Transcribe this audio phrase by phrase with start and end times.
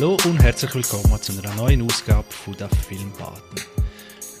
[0.00, 3.42] Hallo und herzlich willkommen zu einer neuen Ausgabe von der Filmbaden.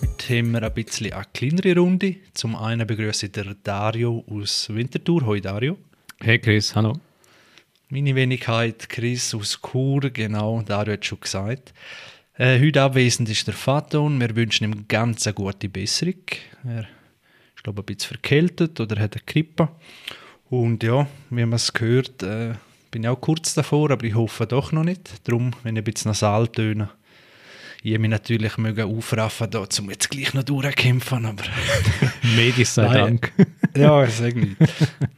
[0.00, 2.14] Heute haben wir ein bisschen eine kleinere Runde.
[2.32, 5.26] Zum einen begrüße ich den Dario aus Winterthur.
[5.26, 5.76] Hoi Dario.
[6.20, 7.00] Hey Chris, hallo.
[7.88, 11.74] Meine Wenigkeit Chris aus Chur, genau, Dario hat schon gesagt.
[12.34, 14.20] Äh, heute abwesend ist der Faton.
[14.20, 16.22] Wir wünschen ihm ganz eine gute Besserung.
[16.68, 16.82] Er
[17.56, 19.70] ist, glaube ich, ein bisschen verkältet oder hat eine Grippe.
[20.50, 22.54] Und ja, wie man es gehört, äh,
[22.90, 25.26] bin auch kurz davor, aber ich hoffe doch noch nicht.
[25.28, 26.90] Darum, wenn ich ein bisschen nasal töne,
[27.82, 31.44] ich mich natürlich mögen aufraffen, da, um jetzt gleich noch durchkämpfen, aber...
[32.36, 33.32] Medis sei Dank.
[33.76, 34.56] ja, ich sage nicht.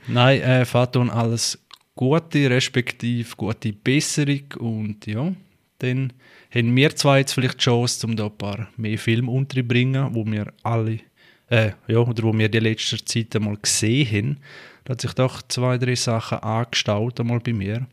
[0.07, 1.59] Nein, äh, Faton, alles
[1.95, 5.33] Gute, respektive gute Besserung und ja,
[5.79, 6.13] dann
[6.55, 10.25] haben wir zwei jetzt vielleicht die Chance, um da ein paar mehr Filme unterzubringen, wo
[10.25, 11.01] wir alle,
[11.49, 14.37] äh, ja, oder wo wir die letzte Zeit einmal gesehen haben.
[14.85, 17.87] Da hat sich doch zwei, drei Sachen angestaut einmal bei mir.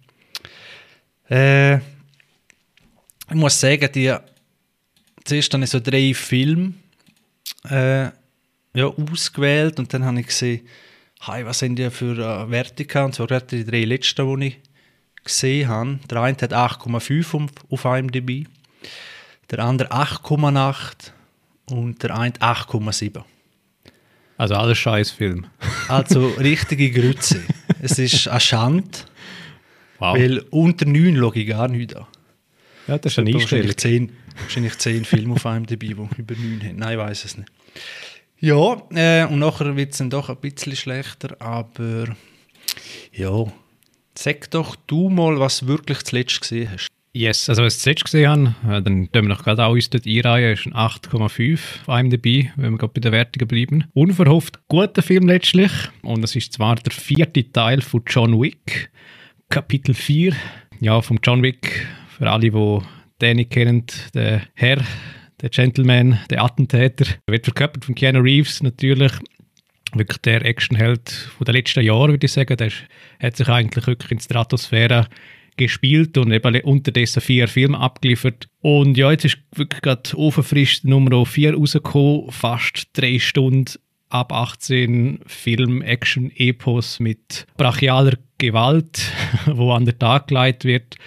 [1.30, 1.78] Äh,
[3.30, 4.16] ich muss sagen, die,
[5.26, 6.74] zuerst habe ich so drei Filme
[7.70, 8.06] äh,
[8.74, 10.68] ja, ausgewählt und dann habe ich gesehen,
[11.22, 13.04] hey, was sind die für äh, Werte?
[13.04, 14.58] Und zwar gerade die drei letzten, die ich
[15.24, 16.00] gesehen habe.
[16.10, 18.48] Der eine hat 8,5 auf IMDb,
[19.50, 21.12] der andere 8,8
[21.70, 23.24] und der eine 8,7.
[24.38, 25.48] Also alles Scheißfilm.
[25.88, 27.42] Also richtige Grütze.
[27.82, 28.90] es ist eine Schande,
[30.00, 30.16] wow.
[30.16, 32.06] weil unter 9 schaue ich gar nicht an.
[32.88, 33.68] Ja, das ist eine Einstellung.
[33.68, 36.76] Wahrscheinlich 10, wahrscheinlich 10 Filme auf einem dabei, die über 9 haben.
[36.78, 37.52] Nein, ich weiß es nicht.
[38.40, 42.16] Ja, äh, und nachher wird es dann doch ein bisschen schlechter, aber
[43.12, 43.46] ja,
[44.16, 46.88] sag doch du mal, was du wirklich zuletzt gesehen hast.
[47.18, 49.90] Yes, also was ich zuletzt gesehen habe, äh, dann tun wir noch gerade auch uns
[49.90, 53.86] dort einreihen, ist ein 8,5 auf einem dabei, wenn wir gerade bei den Wertungen bleiben.
[53.96, 55.72] Unverhofft guter Film letztlich
[56.04, 58.92] und das ist zwar der vierte Teil von John Wick,
[59.50, 60.34] Kapitel 4.
[60.80, 62.80] Ja, vom John Wick, für alle, die
[63.20, 64.84] den nicht kennen, der Herr,
[65.42, 69.14] der Gentleman, der Attentäter, wird verkörpert von Keanu Reeves natürlich
[69.94, 72.58] wirklich der Actionheld der letzten Jahre, würde ich sagen.
[72.58, 72.72] Der
[73.20, 75.08] hat sich eigentlich wirklich in die Stratosphäre
[75.58, 78.48] gespielt und eben unterdessen vier Filme abgeliefert.
[78.62, 83.66] Und ja, jetzt ist wirklich gerade ofenfrisch Nummer 4 rausgekommen, fast drei Stunden
[84.10, 89.12] ab 18 Film, Action, Epos mit brachialer Gewalt,
[89.46, 90.98] wo an den Tag gelegt wird.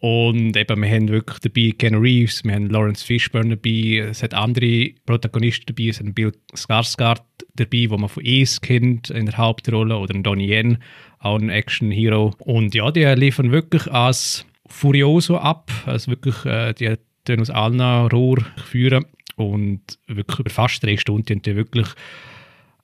[0.00, 4.34] Und eben, wir haben wirklich dabei Ken Reeves, wir haben Lawrence Fishburne dabei, es hat
[4.34, 7.22] andere Protagonisten dabei, es hat Bill Skarsgård
[7.54, 10.76] dabei, wo man von Ace kennt in der Hauptrolle, oder Donnie Yen,
[11.24, 12.34] auch ein Action-Hero.
[12.38, 17.80] Und ja, die liefern wirklich als Furioso ab, also wirklich, äh, die tun aus allen
[17.80, 19.04] Rohr führen
[19.36, 21.88] und wirklich über fast drei Stunden die wirklich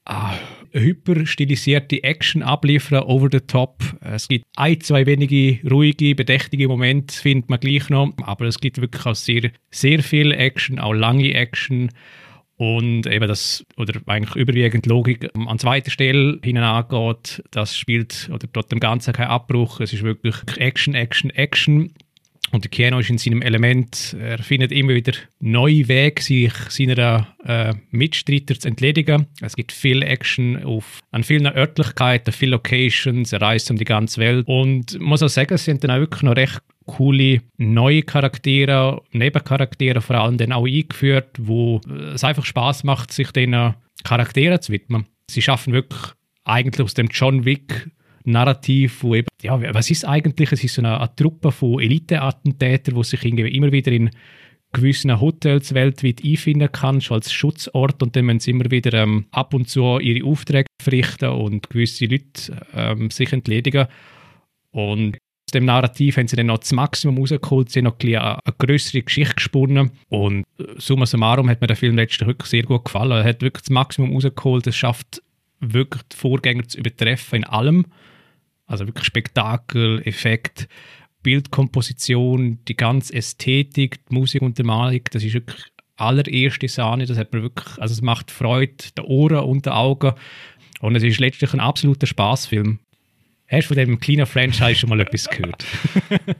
[0.05, 0.35] ah,
[0.73, 3.83] hyper stilisierte Action abliefern, over the top.
[4.01, 8.81] Es gibt ein, zwei wenige ruhige, bedächtige Momente, findet man gleich noch, aber es gibt
[8.81, 11.91] wirklich auch sehr, sehr viel Action, auch lange Action
[12.61, 18.47] und eben das, oder eigentlich überwiegend Logik an zweiter Stelle hinein angeht, das spielt, oder
[18.53, 21.95] dort dem Ganzen kein Abbruch, es ist wirklich Action, Action, Action
[22.53, 27.35] und der Keanu ist in seinem Element, er findet immer wieder neue Wege, sich seiner
[27.47, 29.27] äh, Mitstreiter zu entledigen.
[29.41, 34.21] Es gibt viel Action auf, an vielen Örtlichkeiten, viele Locations, er reist um die ganze
[34.21, 34.47] Welt.
[34.47, 36.61] Und ich muss auch sagen, es sind dann auch wirklich noch recht
[36.97, 41.81] coole neue Charaktere, Nebencharaktere vor allem dann auch eingeführt, wo
[42.15, 43.75] es einfach Spaß macht, sich den
[44.05, 45.07] Charakteren zu widmen.
[45.31, 46.01] Sie schaffen wirklich
[46.45, 47.91] eigentlich aus dem John Wick
[48.25, 50.53] Narrativ, wo eben, ja, was ist eigentlich?
[50.53, 54.11] Es ist so eine, eine Truppe von Elite-Attentätern, die sich irgendwie immer wieder in
[54.73, 59.27] gewissen Hotels weltweit einfinden kann, schon als Schutzort und dann müssen sie immer wieder ähm,
[59.33, 63.87] ab und zu ihre Aufträge verrichten und gewisse Leute ähm, sich entledigen.
[64.71, 65.19] Und
[65.51, 68.39] aus dem Narrativ haben sie dann noch das Maximum rausgeholt, sie haben noch ein eine,
[68.45, 72.63] eine größere Geschichte gesponnen und äh, summa summarum hat mir der Film letztlich wirklich sehr
[72.63, 73.11] gut gefallen.
[73.11, 75.23] Er hat wirklich das Maximum rausgeholt, es schafft
[75.59, 77.87] wirklich die Vorgänger zu übertreffen in allem.
[78.67, 80.69] Also wirklich Spektakel, Effekt,
[81.25, 85.65] Bildkomposition, die ganze Ästhetik, die Musik und die Malung, das ist wirklich
[85.97, 87.07] allererste Sahne.
[87.07, 90.13] Das hat mir wirklich, also es macht Freude, der Ohren und den Augen.
[90.81, 92.79] Und es ist letztlich ein absoluter Spaßfilm.
[93.51, 95.65] Hast du von dem kleinen Franchise schon mal etwas gehört?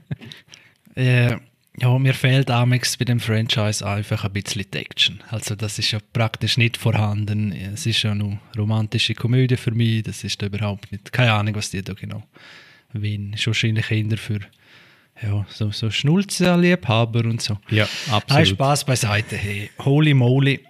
[0.95, 1.35] äh,
[1.77, 5.21] ja, mir fehlt Amex bei dem Franchise einfach ein bisschen die Action.
[5.29, 7.51] Also das ist ja praktisch nicht vorhanden.
[7.51, 10.03] Es ist ja nur romantische Komödie für mich.
[10.03, 11.11] Das ist da überhaupt nicht.
[11.11, 12.23] Keine Ahnung, was die da genau
[12.93, 13.33] wollen.
[13.33, 14.39] Ist wahrscheinlich eher für
[15.21, 17.57] ja, so, so Schnulze-Liebhaber und so.
[17.69, 18.29] Ja, absolut.
[18.29, 19.35] Hey, Spaß beiseite.
[19.35, 20.61] Hey, holy moly.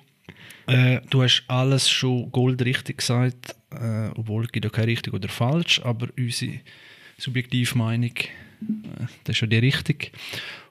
[0.68, 5.30] Äh, du hast alles schon goldrichtig gesagt, äh, obwohl es gibt ja kein richtig oder
[5.30, 6.60] falsch, aber unsere
[7.18, 8.14] subjektive Meinung
[8.62, 9.98] Äh, das ist schon die Richtung.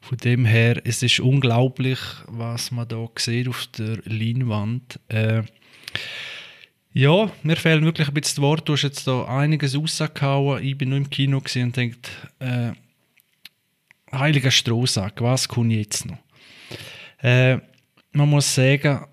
[0.00, 4.99] Von dem her, es ist unglaublich, was man da sieht auf der Leinwand.
[5.08, 5.43] Äh,
[6.93, 8.64] ja, mir fehlen wirklich ein bisschen die Worte.
[8.64, 10.64] Du hast jetzt da einiges rausgehauen.
[10.64, 12.11] Ich bin nur im Kino und denkt,
[12.41, 12.73] äh,
[14.12, 16.19] heiliger Strohsack, was kommt jetzt noch?
[17.23, 17.58] Äh,
[18.12, 19.06] man muss sagen,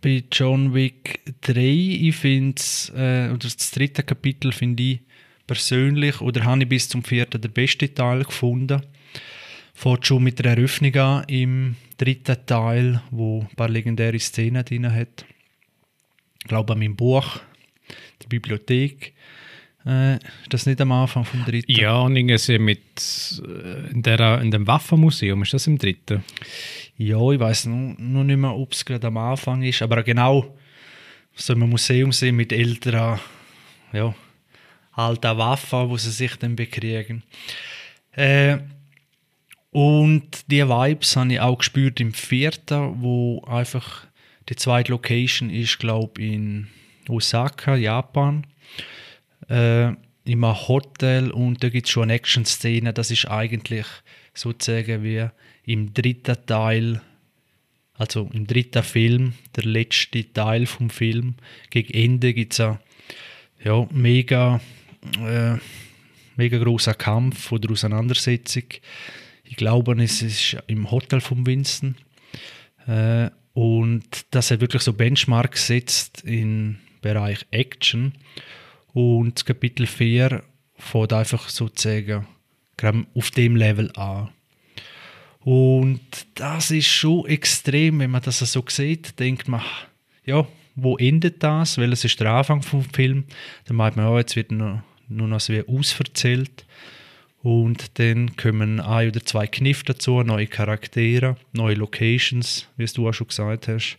[0.00, 2.62] bei John Wick 3, ich finde
[2.94, 5.00] äh, oder das dritte Kapitel finde ich
[5.46, 8.82] persönlich, oder habe ich bis zum vierten der beste Teil gefunden.
[9.74, 14.92] Fährt schon mit der Eröffnung an im dritten Teil, wo ein paar legendäre Szenen drin
[14.92, 15.24] hat.
[16.40, 17.40] Ich glaube an meinem Buch,
[18.22, 19.12] der Bibliothek.
[19.84, 20.18] Äh,
[20.48, 21.70] das nicht am Anfang vom dritten?
[21.72, 26.24] Ja, und irgendwie mit äh, in, der, in dem Waffenmuseum, ist das im dritten?
[26.96, 30.56] Ja, ich weiß noch, noch nicht mehr, ob es gerade am Anfang ist, aber genau
[31.34, 33.18] so ein Museum sehen mit älteren,
[33.92, 34.14] ja,
[34.92, 37.22] alten Waffen, wo sie sich dann bekriegen.
[38.12, 38.58] Äh,
[39.70, 44.06] und die Vibes habe ich auch gespürt im vierten, wo einfach
[44.48, 46.68] die zweite Location ist, glaube ich, in
[47.08, 48.46] Osaka, Japan.
[49.48, 49.94] Äh,
[50.24, 52.92] in einem Hotel und da gibt es schon eine Action-Szene.
[52.92, 53.86] Das ist eigentlich
[54.34, 55.26] sozusagen wie
[55.64, 57.00] im dritten Teil,
[57.94, 61.34] also im dritten Film, der letzte Teil vom Film.
[61.70, 62.78] Gegen Ende gibt es einen
[63.64, 64.60] ja, mega,
[65.18, 65.56] äh,
[66.36, 68.64] mega großer Kampf oder Auseinandersetzung.
[69.44, 71.96] Ich glaube, es ist im Hotel von Winston.
[72.86, 78.14] Äh, und das hat wirklich so Benchmark gesetzt im Bereich Action.
[78.92, 80.42] Und das Kapitel 4
[80.76, 82.26] fängt einfach sozusagen
[83.14, 84.30] auf dem Level an.
[85.40, 86.00] Und
[86.34, 89.62] das ist schon extrem, wenn man das so sieht, denkt man,
[90.24, 91.78] ja, wo endet das?
[91.78, 93.24] Weil es ist der Anfang vom Film.
[93.66, 96.64] Dann meint man, ja, jetzt wird nur, nur noch so wie ausverzählt.
[97.42, 103.12] Und dann kommen ein oder zwei Kniffe dazu, neue Charaktere, neue Locations, wie du auch
[103.12, 103.98] schon gesagt hast,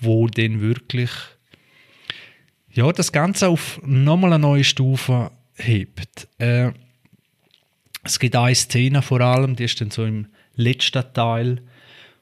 [0.00, 1.10] wo dann wirklich
[2.72, 6.28] ja, das Ganze auf nochmal eine neue Stufe hebt.
[6.38, 6.70] Äh,
[8.04, 11.62] es gibt eine Szene vor allem, die ist dann so im letzten Teil,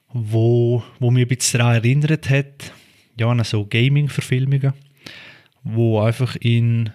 [0.09, 2.73] wo, wo mich ein bisschen daran erinnert hat,
[3.19, 4.73] ja, an so Gaming-Verfilmungen,
[5.63, 6.91] wo einfach in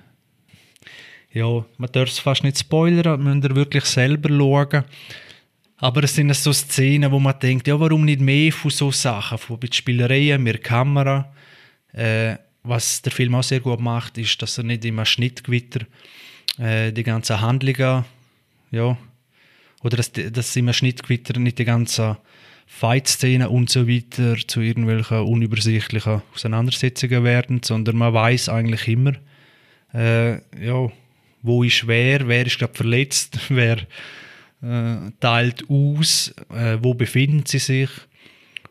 [1.32, 4.84] ja, man darf es fast nicht spoilern, man müsst wirklich selber schauen.
[5.78, 9.38] Aber es sind so Szenen, wo man denkt, ja, warum nicht mehr von so Sachen,
[9.38, 11.32] von Spielereien mit Kamera.
[11.92, 15.86] Äh, was der Film auch sehr gut macht, ist, dass er nicht immer Schnittgewitter
[16.58, 18.04] äh, die ganzen Handlungen
[18.70, 18.96] ja,
[19.82, 22.16] oder dass, dass immer Schnittgewitter nicht die ganzen
[22.66, 29.12] Fight-Szenen und so weiter zu irgendwelchen unübersichtlichen Auseinandersetzungen werden, sondern man weiß eigentlich immer,
[29.92, 30.90] äh, ja,
[31.42, 33.78] wo ist wer, wer ist gerade verletzt, wer
[34.62, 37.90] äh, teilt aus, äh, wo befinden sie sich.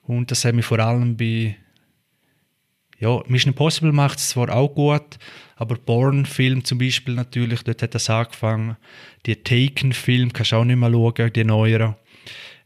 [0.04, 1.56] Und das haben wir vor allem bei
[3.01, 5.18] ja, Mission Impossible macht es zwar auch gut,
[5.56, 8.77] aber Born-Film zum Beispiel natürlich, dort hat das angefangen.
[9.25, 11.95] Die Taken-Film kannst du auch nicht mehr schauen, die neueren.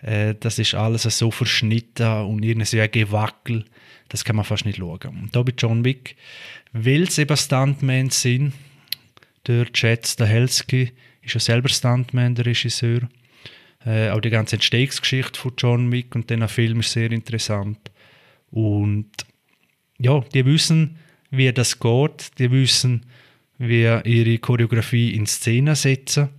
[0.02, 3.64] Äh, das ist alles so verschnitten und irgendwie so ein Gewackel.
[4.10, 5.00] Das kann man fast nicht schauen.
[5.08, 6.18] Und da bei John Wick,
[6.74, 8.54] weil es eben Stuntmen sind,
[9.48, 13.08] der Chad Stahelski ist ja selber Stuntman, der Regisseur.
[13.86, 17.80] Äh, auch die ganze Entstehungsgeschichte von John Wick und dieser Film ist sehr interessant.
[18.52, 19.12] Und
[20.00, 20.98] ja, die wissen,
[21.32, 23.06] wie das geht, die wissen,
[23.58, 26.30] wie ihre Choreografie in Szene setzen.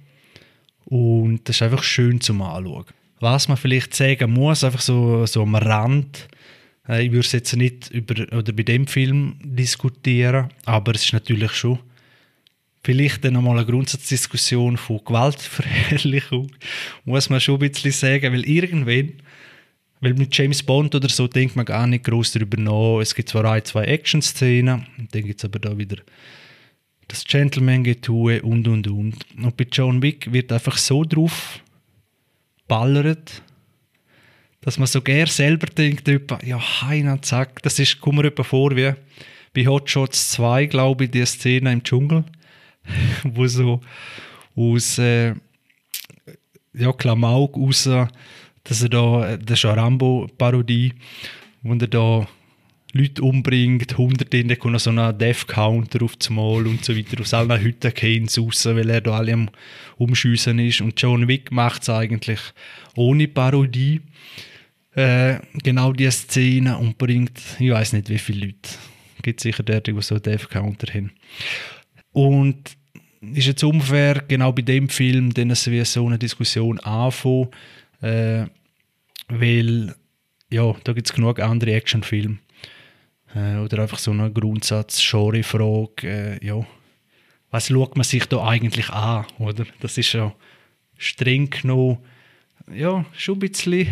[0.84, 2.84] Und das ist einfach schön zum Anschauen.
[3.20, 6.28] Was man vielleicht sagen muss, einfach so, so am Rand,
[6.88, 11.12] äh, ich würde es jetzt nicht über, oder bei dem Film diskutieren, aber es ist
[11.12, 11.78] natürlich schon
[12.84, 16.52] vielleicht nochmal eine Grundsatzdiskussion von Gewaltverherrlichung,
[17.04, 19.14] muss man schon ein bisschen sagen, weil irgendwann
[20.06, 23.00] weil mit James Bond oder so denkt man gar nicht groß darüber nach.
[23.00, 25.96] Es gibt zwar ein, zwei Action-Szenen, dann gibt es aber da wieder
[27.08, 29.16] das Gentleman-Getue und und und.
[29.36, 31.60] Und bei John Wick wird einfach so drauf
[32.68, 33.42] ballert,
[34.60, 36.08] dass man so gern selber denkt,
[36.44, 38.92] ja, heina, zack, das ist, kommt mir vor wie
[39.54, 42.22] bei Hot Shots 2, glaube ich, die Szene im Dschungel,
[43.25, 43.80] wo so
[44.54, 45.34] aus äh,
[46.75, 47.88] ja, Klamauk raus
[48.68, 50.92] dass er da, das ist eine Rambo-Parodie,
[51.62, 52.28] wo er da
[52.92, 57.20] Leute umbringt, hunderte, dann kommt noch so ein Death-Counter auf das Mal und so weiter.
[57.20, 59.50] Aus allen Hütten gehen raus, weil er da alle am
[59.99, 60.80] Umschiessen ist.
[60.80, 62.40] Und John Wick macht es eigentlich
[62.94, 64.00] ohne Parodie.
[64.94, 68.70] Äh, genau diese Szene und bringt, ich weiß nicht wie viele Leute.
[69.16, 71.12] Es gibt sicher dort, die so Death-Counter haben.
[72.12, 72.76] Und
[73.20, 77.49] ist jetzt unfair, genau bei dem Film, dann wie so eine Diskussion anfangen,
[78.03, 78.47] äh,
[79.29, 79.95] weil
[80.50, 82.38] ja, da gibt es genug andere Actionfilme.
[83.35, 86.67] Äh, oder einfach so eine Grundsatz-Genre-Frage, äh, ja,
[87.50, 89.67] was schaut man sich da eigentlich an, oder?
[89.81, 90.35] Das ist ja
[90.97, 91.99] streng genommen,
[92.75, 93.88] ja, schon ein bisschen,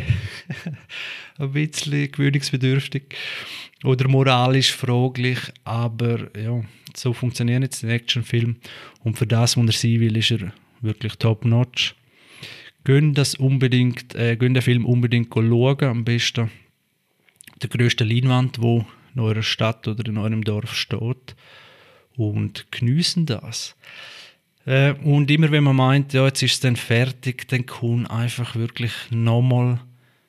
[1.39, 3.15] ein bisschen gewöhnungsbedürftig
[3.85, 6.63] oder moralisch fraglich, aber ja,
[6.97, 8.57] so funktioniert jetzt ein Actionfilm
[9.03, 11.95] und für das, was er sein will, ist er wirklich top-notch.
[12.85, 16.51] Gehen das unbedingt, äh, gehen den Film unbedingt schauen, am besten
[17.63, 21.35] der größte Leinwand, wo in eurer Stadt oder in eurem Dorf steht
[22.17, 23.77] und geniessen das.
[24.67, 28.57] Äh, und immer wenn man meint, ja, jetzt ist es dann fertig, dann kommt einfach
[28.57, 29.81] wirklich nochmal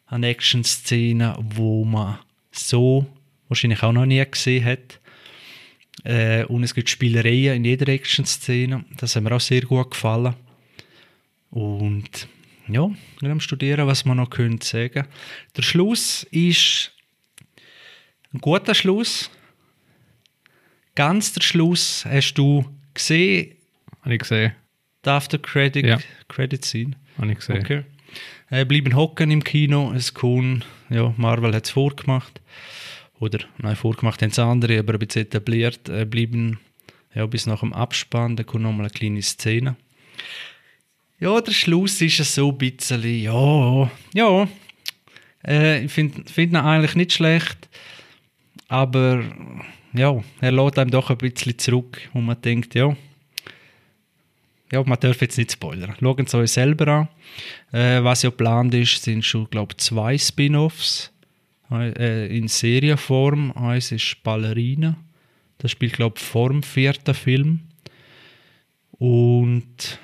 [0.08, 2.20] eine Action-Szene, wo man
[2.52, 3.08] so
[3.48, 5.00] wahrscheinlich auch noch nie gesehen hat.
[6.04, 8.86] Äh, und es gibt Spielereien in jeder Action-Szene.
[8.98, 10.36] Das hat mir auch sehr gut gefallen.
[11.50, 12.28] Und
[12.68, 12.90] ja,
[13.22, 15.08] wir am Studieren, was man noch können sagen.
[15.56, 16.92] Der Schluss ist
[18.34, 19.30] ein guter Schluss.
[20.96, 23.56] Ganz der Schluss hast du gesehen.
[24.02, 24.54] Habe ich gesehen.
[25.04, 26.00] Die After Credit, Ja.
[26.28, 26.92] Credit Scene.
[27.18, 27.60] Habe ich gesehen.
[27.60, 27.84] Okay.
[28.50, 29.92] Äh, bleiben hocken im Kino.
[29.94, 32.42] Es kommt, ja, Marvel hat es vorgemacht.
[33.20, 35.90] Oder, nein, vorgemacht haben es andere, aber ein bisschen etabliert.
[35.90, 36.60] Äh, bleiben
[37.14, 38.36] ja, bis nach dem Abspann.
[38.36, 39.76] Da kommt nochmal eine kleine Szene.
[41.20, 44.48] Ja, der Schluss ist es so ein bisschen, ja, ja.
[45.48, 47.70] Äh, ich finde find ihn eigentlich nicht schlecht.
[48.68, 49.24] Aber
[49.94, 52.96] ja, er lädt einem doch ein bisschen zurück, wo man denkt, ja,
[54.72, 55.96] ja, man darf jetzt nicht spoilern.
[56.00, 57.08] Schauen Sie euch selber an.
[57.72, 61.14] Äh, was ja geplant ist, sind schon, glaube ich, zwei Spin-Offs
[61.72, 63.52] äh, in Serienform.
[63.52, 64.98] Eins ist Ballerina.
[65.60, 67.62] Das spielt, glaube ich, vor dem vierten Film.
[68.92, 70.00] Und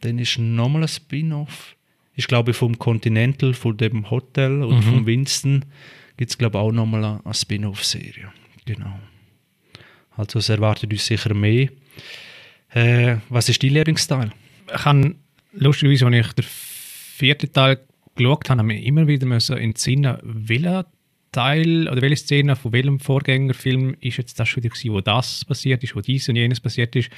[0.00, 1.74] dann ist nochmal ein Spin-Off.
[2.14, 4.82] Ist, glaube ich, vom Continental, von dem Hotel und Mhm.
[4.82, 5.64] vom Winston
[6.16, 8.32] gibt es, glaube ich, auch nochmal eine, eine Spin-Off-Serie.
[8.64, 8.98] Genau.
[10.16, 11.68] Also es erwartet uns sicher mehr.
[12.70, 14.30] Äh, was ist dein Lieblingsteil?
[14.74, 15.14] Ich habe
[15.52, 17.78] lustigerweise, als ich den vierten Teil
[18.16, 20.86] geschaut habe, habe ich immer wieder müssen Sinn, welcher
[21.30, 25.44] Teil oder welche Szene von welchem Vorgängerfilm ist jetzt das schon wieder gewesen, wo das
[25.44, 27.10] passiert ist, wo dies und jenes passiert ist.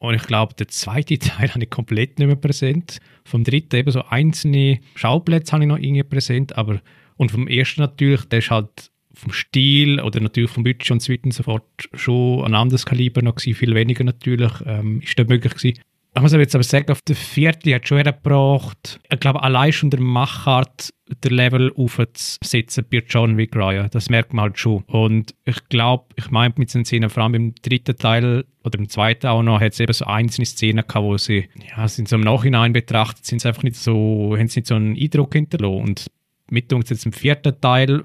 [0.00, 2.98] Und ich glaube, der zweite Teil habe ich komplett nicht mehr präsent.
[3.24, 6.80] Vom dritten eben so einzelne Schauplätze habe ich noch irgendwie präsent, aber
[7.16, 11.12] und vom ersten natürlich, der ist halt vom Stil oder natürlich vom Budget und so
[11.12, 15.18] weiter und so fort schon ein anderes Kaliber noch gewesen, viel weniger natürlich, ähm, ist
[15.18, 15.80] das möglich gewesen.
[16.12, 19.72] Ich muss aber jetzt aber sagen, auf der vierte hat schon hergebracht, ich glaube, allein
[19.72, 23.88] schon der Machart, der Level aufzusetzen bei John Wick Ryan.
[23.92, 24.82] Das merkt man halt schon.
[24.84, 28.88] Und ich glaube, ich meine mit den Szenen, vor allem im dritten Teil oder im
[28.88, 32.16] zweiten auch noch, hat es eben so einzelne Szenen gehabt, wo sie, ja, sind so
[32.16, 35.82] im Nachhinein betrachtet, sind sie einfach nicht so, haben sie nicht so einen Eindruck hinterlassen.
[35.82, 36.06] Und
[36.50, 38.04] mit uns jetzt im vierten Teil,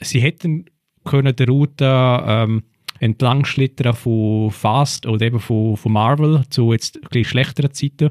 [0.00, 0.66] sie hätten
[1.04, 1.84] können die Route
[2.26, 2.62] ähm,
[3.00, 8.10] entlang schlittern von Fast oder eben von, von Marvel zu jetzt bisschen schlechteren Zeiten,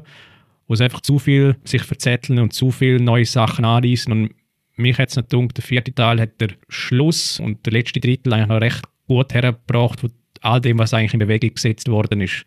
[0.66, 4.12] wo sie einfach zu viel sich verzetteln und zu viel neue Sachen anreißen.
[4.12, 4.34] Und
[4.76, 8.32] mich hat es nicht gedacht, der vierte Teil hat der Schluss und der letzte Drittel
[8.32, 12.44] eigentlich noch recht gut hergebracht, von all dem, was eigentlich in Bewegung gesetzt worden ist.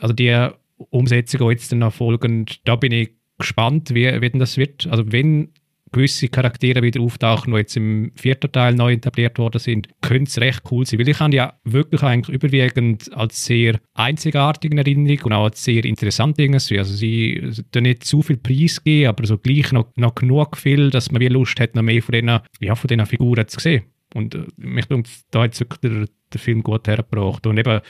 [0.00, 0.48] Also die
[0.90, 4.86] Umsetzung, die jetzt dann noch folgen, da bin ich gespannt, wie, wie denn das wird.
[4.88, 5.50] Also wenn
[5.92, 10.40] gewisse Charaktere wieder auftauchen, die jetzt im vierten Teil neu etabliert worden sind, könnte es
[10.40, 10.98] recht cool sein.
[10.98, 15.64] Weil ich habe ja wirklich eigentlich überwiegend als sehr einzigartig in Erinnerung und auch als
[15.64, 16.78] sehr interessant irgendwie.
[16.78, 20.90] Also sie sie nicht zu viel Preis geben, aber so gleich noch, noch genug viel,
[20.90, 23.84] dass man wie Lust hat, noch mehr von diesen, ja, von diesen Figuren zu sehen.
[24.14, 27.46] Und äh, mich denkt, da hat wirklich der, der Film gut hergebracht.
[27.46, 27.80] Und eben,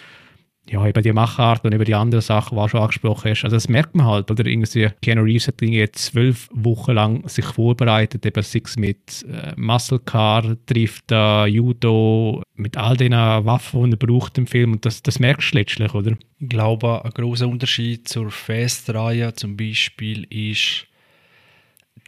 [0.71, 3.45] ja, eben die Machart und über die anderen Sachen, die du schon angesprochen hast.
[3.45, 4.45] Also das merkt man halt, oder?
[4.45, 9.99] Irgendwie Keanu Reeves hat irgendwie zwölf Wochen lang sich vorbereitet, eben sechs mit äh, Muscle
[9.99, 14.73] Car, trifft äh, Judo, mit all den Waffen, die er braucht im Film.
[14.73, 16.17] Und das, das merkst du letztlich, oder?
[16.39, 20.87] Ich glaube, ein großer Unterschied zur Fast-Reihe zum Beispiel ist,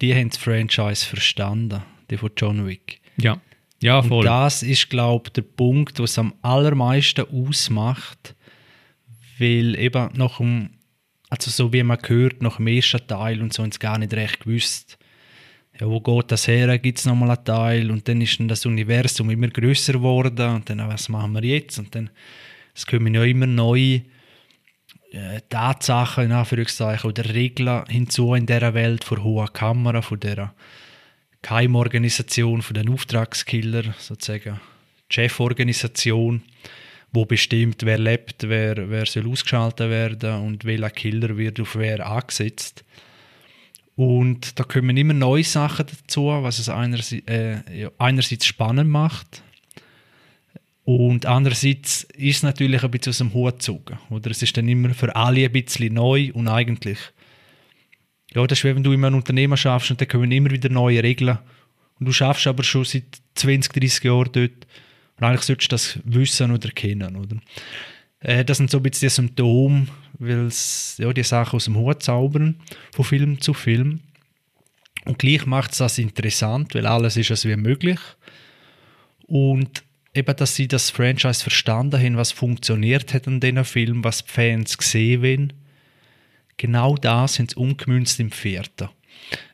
[0.00, 3.00] die haben das Franchise verstanden, die von John Wick.
[3.17, 3.40] Ja.
[3.83, 4.19] Ja, voll.
[4.19, 8.35] Und das ist, glaube ich, der Punkt, was am allermeisten ausmacht,
[9.40, 10.70] weil eben nach dem,
[11.28, 14.40] also so wie man gehört, nach dem ersten Teil und so sie gar nicht recht
[14.40, 14.99] gewusst,
[15.80, 17.90] ja, wo geht das her, gibt es nochmal einen Teil?
[17.90, 21.78] Und dann ist dann das Universum immer größer geworden und dann, was machen wir jetzt?
[21.78, 22.11] Und dann,
[22.75, 24.02] es kommen ja immer neue
[25.12, 30.54] äh, Tatsachen, in Anführungszeichen, oder Regeln hinzu in dieser Welt, von hoher Kamera, von dieser
[31.42, 34.61] Geheimorganisation, von den Auftragskiller, sozusagen,
[35.09, 36.42] Cheforganisation,
[37.12, 42.07] wo bestimmt, wer lebt, wer, wer soll ausgeschaltet werden und welcher Killer wird auf wer
[42.07, 42.85] angesetzt.
[43.97, 49.43] Und da kommen immer neue Sachen dazu, was es einerseits, äh, einerseits spannend macht
[50.85, 53.99] und andererseits ist es natürlich ein bisschen aus dem Hut gezogen.
[54.09, 56.99] Oder es ist dann immer für alle ein bisschen neu und eigentlich,
[58.35, 60.69] ja, das ist wie wenn du in einem Unternehmen schaffst und dann kommen immer wieder
[60.69, 61.38] neue Regeln
[62.00, 63.05] und du schaffst aber schon seit
[63.37, 64.67] 20, 30 Jahren dort
[65.21, 67.37] und eigentlich solltest du das wissen oder kennen, oder?
[68.21, 69.87] Äh, das sind so ein bisschen die Symptome,
[70.19, 72.57] weil es ja, die Sachen aus dem Hut zaubern,
[72.95, 74.00] von Film zu Film.
[75.05, 77.99] Und gleich macht es das interessant, weil alles ist als wie möglich.
[79.27, 79.83] Und
[80.15, 84.31] eben, dass sie das Franchise verstanden haben, was funktioniert hat an diesen Film, was die
[84.31, 85.53] Fans gesehen haben.
[86.57, 88.89] Genau das sind sie umgemünzt im vierten.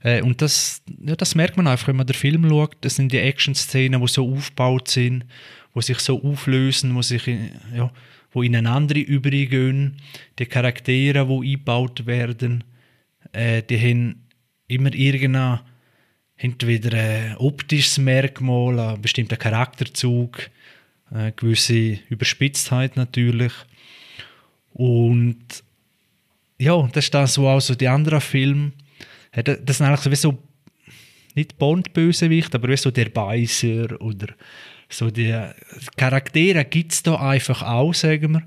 [0.02, 2.76] Äh, und das, ja, das merkt man einfach, wenn man den Film schaut.
[2.80, 5.24] Das sind die Action-Szenen, die so aufgebaut sind,
[5.74, 7.90] wo sich so auflösen, wo sich ja,
[8.32, 9.96] wo ineinander übergehen.
[10.38, 12.64] Die Charaktere, die eingebaut werden,
[13.32, 14.26] äh, die haben
[14.68, 15.60] immer irgendeine
[16.36, 20.50] entweder ein optisches Merkmal, ein bestimmter Charakterzug,
[21.10, 23.52] eine gewisse Überspitztheit natürlich.
[24.72, 25.64] Und
[26.58, 28.72] ja, das ist das, was auch so die anderen Filme,
[29.42, 30.38] das sind eigentlich so,
[31.34, 34.28] nicht Bond-Bösewicht, aber wie so der Beißer oder
[34.88, 35.34] so die
[35.96, 38.42] Charaktere gibt es da einfach auch, sagen wir,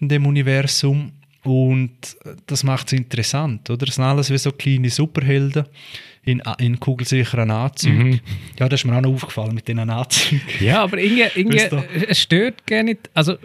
[0.00, 1.12] in dem Universum.
[1.42, 2.16] Und
[2.46, 3.86] das macht es interessant, oder?
[3.86, 5.64] Das sind alles wie so kleine Superhelden
[6.22, 8.10] in, in kugelsicheren Anzügen.
[8.10, 8.20] Mhm.
[8.58, 10.42] Ja, das ist mir auch noch aufgefallen mit diesen Anzügen.
[10.60, 11.58] Ja, aber irgendwie, irgendwie
[12.08, 13.10] es stört gar nicht.
[13.14, 13.36] Also,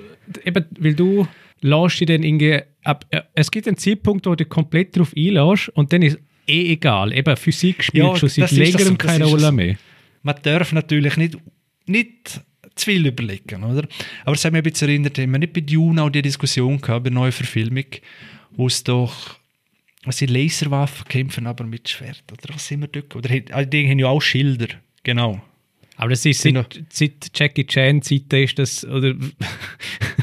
[0.43, 1.25] eben, weil du
[1.61, 5.69] lässt dich dann irgendwie, ab, äh, es gibt einen Zeitpunkt, wo du komplett darauf einlässt
[5.69, 7.13] und dann ist eh egal.
[7.13, 9.77] Eben, Physik spielt ja, schon seit längerem keine Rolle mehr.
[10.23, 11.37] Man darf natürlich nicht,
[11.85, 12.41] nicht
[12.75, 13.87] zu viel überlegen, oder?
[14.23, 17.03] Aber es hat mich ein bisschen erinnert, wir nicht bei Dune auch die Diskussion gehabt,
[17.03, 17.85] bei der neuen Verfilmung,
[18.51, 19.37] wo es doch
[20.05, 22.23] was sind Laserwaffen kämpfen, aber mit Schwert.
[22.31, 23.15] Oder was sind wir dort?
[23.15, 24.67] Oder also die haben ja auch Schilder,
[25.03, 25.41] genau.
[25.97, 29.15] Aber das ist seit, seit Jackie Chan Zeit ist das, oder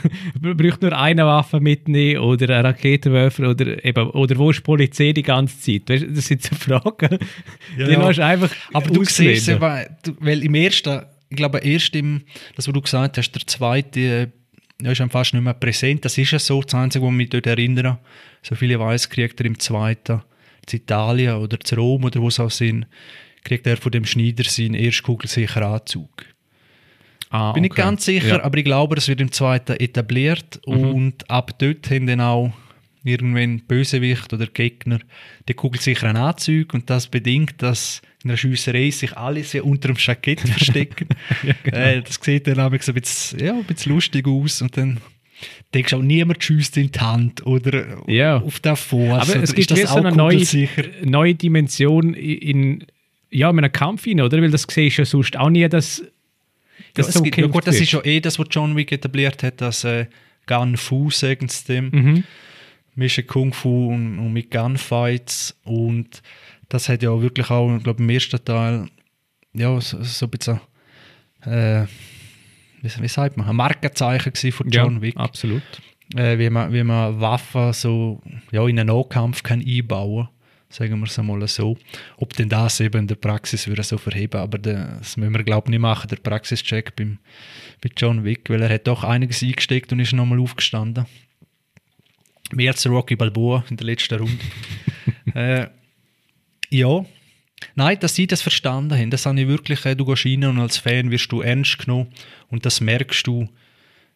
[0.41, 5.13] braucht nur eine Waffe mitnehmen oder einen Raketenwerfer oder eben, oder wo ist die Polizei
[5.13, 5.89] die ganze Zeit?
[5.89, 7.19] Weißt, das sind so Fragen,
[7.79, 8.03] ja, die ja.
[8.03, 12.23] hast einfach Aber du siehst weil, weil im ersten, ich glaube erst im,
[12.57, 14.33] das was du gesagt hast, der zweite
[14.83, 16.05] ja, ist fast nicht mehr präsent.
[16.05, 17.99] Das ist ja so, das Einzige, was mich dort erinnere.
[18.43, 20.23] So viele weiß kriegt er im zweiten
[20.67, 22.87] zu Italien oder zu Rom oder wo es auch sind,
[23.45, 26.27] kriegt er von dem Schneider seinen ersten kugelsicheren Anzug.
[27.33, 27.73] Ah, Bin okay.
[27.73, 28.45] ich ganz sicher, ja.
[28.45, 30.85] aber ich glaube, es wird im zweiten etabliert mhm.
[30.85, 32.53] und ab dort haben dann auch
[33.05, 35.01] irgendwann Bösewicht oder Gegner
[35.49, 39.97] die kugelsicheren Anzüge und das bedingt, dass in der Schiesserei sich alle sehr unter dem
[39.99, 41.09] Jackett verstecken.
[41.43, 41.79] ja, genau.
[41.79, 45.01] äh, das sieht dann ein bisschen, ja, ein bisschen lustig aus und dann
[45.73, 48.43] denkst du auch, niemand schießt in die Hand oder ja.
[48.43, 49.11] auf der Fuß.
[49.11, 50.45] Aber es gibt das so eine neue,
[51.03, 52.85] neue Dimension in,
[53.31, 54.43] ja, in einem Kampf rein, oder?
[54.43, 56.05] Weil das siehst du ja sonst auch nie, dass
[56.95, 59.43] das ja, so gibt, ja gut, das ist ja eh das, was John Wick etabliert
[59.43, 60.07] hat, das äh,
[60.47, 61.91] Gun Fu, sagen sie dem.
[61.91, 62.25] Mhm.
[62.95, 66.23] Mischen Kung Fu und, und mit Gunfights und
[66.69, 68.87] das hat ja wirklich auch, ich glaube, im ersten Teil
[69.55, 70.61] ja, so, so ein bisschen
[71.45, 71.87] äh,
[72.83, 75.17] wie, wie sagt man, ein Markenzeichen von John ja, Wick.
[75.17, 75.63] absolut.
[76.15, 80.32] Äh, wie, man, wie man Waffen so ja, in einen Nahkampf kann einbauen kann
[80.73, 81.77] sagen wir es einmal so.
[82.17, 85.67] Ob denn das eben in der Praxis würde so verheben, aber das müssen wir glaube
[85.67, 87.19] ich nicht machen, der Praxischeck beim,
[87.83, 91.07] bei John Wick, weil er hat doch einiges eingesteckt und ist nochmal aufgestanden.
[92.53, 94.45] Mehr als Rocky Balboa in der letzten Runde.
[95.35, 95.67] äh,
[96.71, 97.05] ja,
[97.75, 100.59] Nein, dass sie das verstanden haben, das habe ich wirklich, äh, du gehst rein und
[100.59, 102.09] als Fan wirst du ernst genommen
[102.49, 103.49] und das merkst du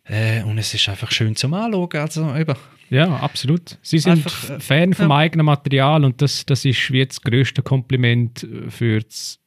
[0.08, 2.54] äh, und es ist einfach schön zum Anschauen, also eben.
[2.88, 3.78] Ja, absolut.
[3.82, 5.16] Sie sind einfach, äh, Fan vom ja.
[5.16, 9.40] eigenen Material und das, das ist wie das größte Kompliment für das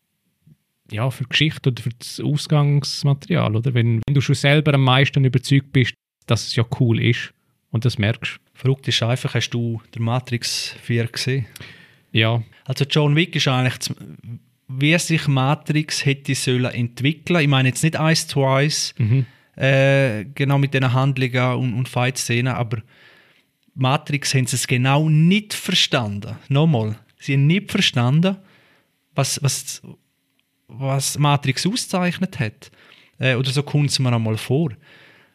[0.92, 3.74] ja, für die Geschichte oder für das Ausgangsmaterial, oder?
[3.74, 5.94] Wenn, wenn du schon selber am meisten überzeugt bist,
[6.26, 7.34] dass es ja cool ist
[7.72, 8.40] und das merkst.
[8.54, 11.46] Verrückt ist einfach, hast du der Matrix 4 gesehen?
[12.12, 12.44] Ja.
[12.66, 13.96] Also John Wick ist eigentlich,
[14.68, 17.40] wie sich Matrix hätte sollen entwickeln.
[17.40, 19.26] Ich meine jetzt nicht eins zu eins, mhm.
[19.60, 22.82] Äh, genau mit den Handlungen und, und Fight-Szenen, aber
[23.76, 26.38] Matrix haben sie es genau nicht verstanden.
[26.48, 28.38] Nochmal, sie haben nicht verstanden,
[29.16, 29.82] was, was,
[30.68, 32.72] was Matrix auszeichnet hat.
[33.20, 34.72] Äh, oder so kommt es mir einmal vor.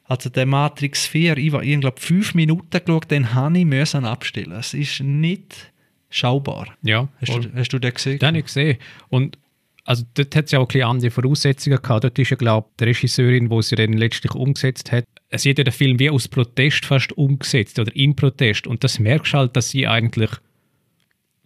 [0.05, 4.53] Also der Matrix 4, ich habe glaube fünf Minuten geschaut, den habe ich abstellen.
[4.53, 5.73] Es ist nicht
[6.11, 6.69] schaubar.
[6.83, 7.09] Ja.
[7.21, 8.19] Hast, du, hast du den gesehen?
[8.19, 8.79] Den habe ich gesehen.
[9.09, 9.39] Und
[9.85, 12.05] also dort hat es ja auch ein andere Voraussetzungen gehabt.
[12.05, 15.59] Dort ist ja, glaube ich, die Regisseurin, die sie dann letztlich umgesetzt hat, sie hat
[15.59, 18.67] ja den Film wie aus Protest fast umgesetzt oder in Protest.
[18.67, 20.31] Und das merkst du halt, dass sie eigentlich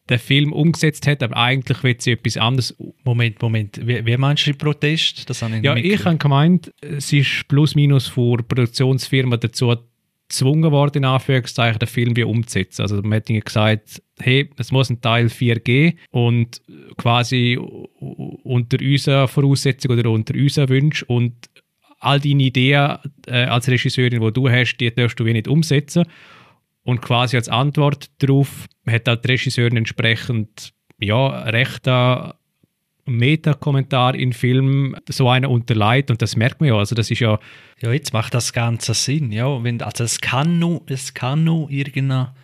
[0.09, 2.75] den Film umgesetzt hat, aber eigentlich will sie etwas anderes.
[3.05, 3.81] Moment, Moment.
[3.87, 5.29] Wie, wie meinst du Protest?
[5.29, 9.75] Das habe ich ja, ich habe gemeint, sie ist plus minus vor Produktionsfirma dazu
[10.29, 12.83] gezwungen worden, in Anführungszeichen, den Film wie umzusetzen.
[12.83, 16.61] Also man hat ihnen gesagt, hey, es muss ein Teil 4 geben und
[16.97, 21.35] quasi unter unserer Voraussetzung oder unter unseren Wünschen und
[22.01, 26.05] all deine Ideen äh, als Regisseurin, die du hast, die darfst du wie nicht umsetzen.
[26.85, 32.38] Und quasi als Antwort darauf hat auch die Regisseurin entsprechend ja, rechter
[33.09, 36.77] Meta-Kommentar in Film so einer unterleiht und das merkt man ja.
[36.77, 37.39] Also das ist ja.
[37.81, 39.63] Ja, jetzt macht das Ganze Sinn, ja.
[39.63, 42.35] Wenn, also es kann nur, es kann nur irgendeine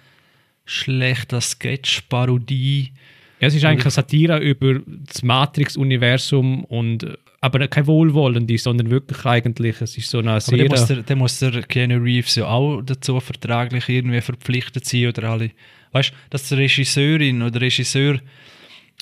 [0.65, 2.93] schlechte Sketch-Parodie.
[3.41, 7.07] Ja, es ist eigentlich eine Satire über das Matrix-Universum und
[7.41, 10.55] aber kein wohlwollende, sondern wirklich eigentlich, es ist so eine sehr...
[10.55, 14.87] Aber dann muss, der, dann muss der Keanu Reeves ja auch dazu vertraglich irgendwie verpflichtet
[14.87, 15.51] sein oder alle...
[15.93, 18.19] Weißt du, dass die Regisseurin oder Regisseur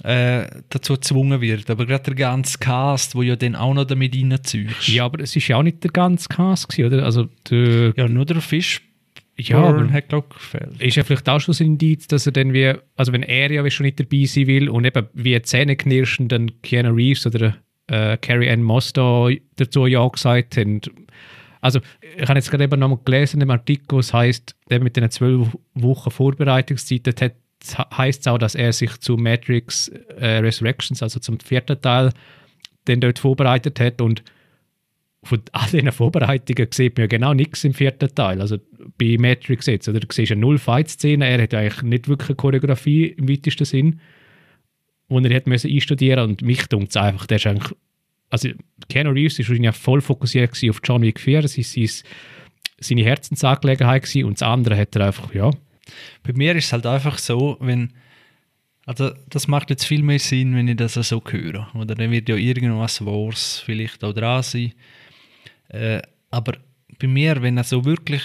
[0.05, 1.70] äh, dazu gezwungen wird.
[1.70, 4.88] Aber gerade der ganze Cast, wo ja dann auch noch damit reinzieht.
[4.88, 7.05] Ja, aber es ist ja auch nicht der ganze Cast gewesen, oder?
[7.05, 8.83] Also der, ja, nur der Fisch
[9.38, 10.81] ja, aber hat glaube gefällt.
[10.81, 13.68] Ist ja vielleicht auch schon ein Indiz, dass er dann wie, also wenn er ja
[13.70, 18.16] schon nicht dabei sein will und eben wie Zähne knirschen, dann Keanu Reeves oder äh,
[18.18, 20.81] Carrie Ann Moss da dazu ja gesagt haben.
[21.61, 21.81] Also
[22.16, 26.11] ich habe jetzt gerade eben nochmal gelesen im Artikel, es heisst, mit den zwölf Wochen
[26.11, 27.35] Vorbereitungszeit hat
[27.96, 32.12] heißt es auch, dass er sich zu Matrix äh, Resurrections, also zum vierten Teil,
[32.88, 34.01] den dort vorbereitet hat.
[34.01, 34.22] Und
[35.22, 38.40] von all diesen Vorbereitungen sieht man ja genau nichts im vierten Teil.
[38.40, 38.59] Also
[38.98, 40.01] bei Matrix jetzt, oder?
[40.01, 43.64] Du siehst ja null Fight-Szenen, er hat ja eigentlich nicht wirklich eine Choreografie im weitesten
[43.64, 44.01] Sinn,
[45.09, 46.31] wo er hätte müssen einstudieren.
[46.31, 47.72] Und mich dunkt es einfach, der ist eigentlich,
[48.31, 48.48] also
[48.88, 52.05] Keanu Reeves war wahrscheinlich voll fokussiert auf John Wick 4, das ist
[52.81, 55.51] seine Herzensangelegenheit und das andere hat er einfach, ja,
[56.23, 57.92] bei mir ist es halt einfach so, wenn.
[58.85, 61.68] Also, das macht jetzt viel mehr Sinn, wenn ich das so höre.
[61.75, 64.73] Oder dann wird ja irgendwas Wahres vielleicht auch dran sein.
[65.68, 66.55] Äh, aber
[66.99, 68.23] bei mir, wenn er so wirklich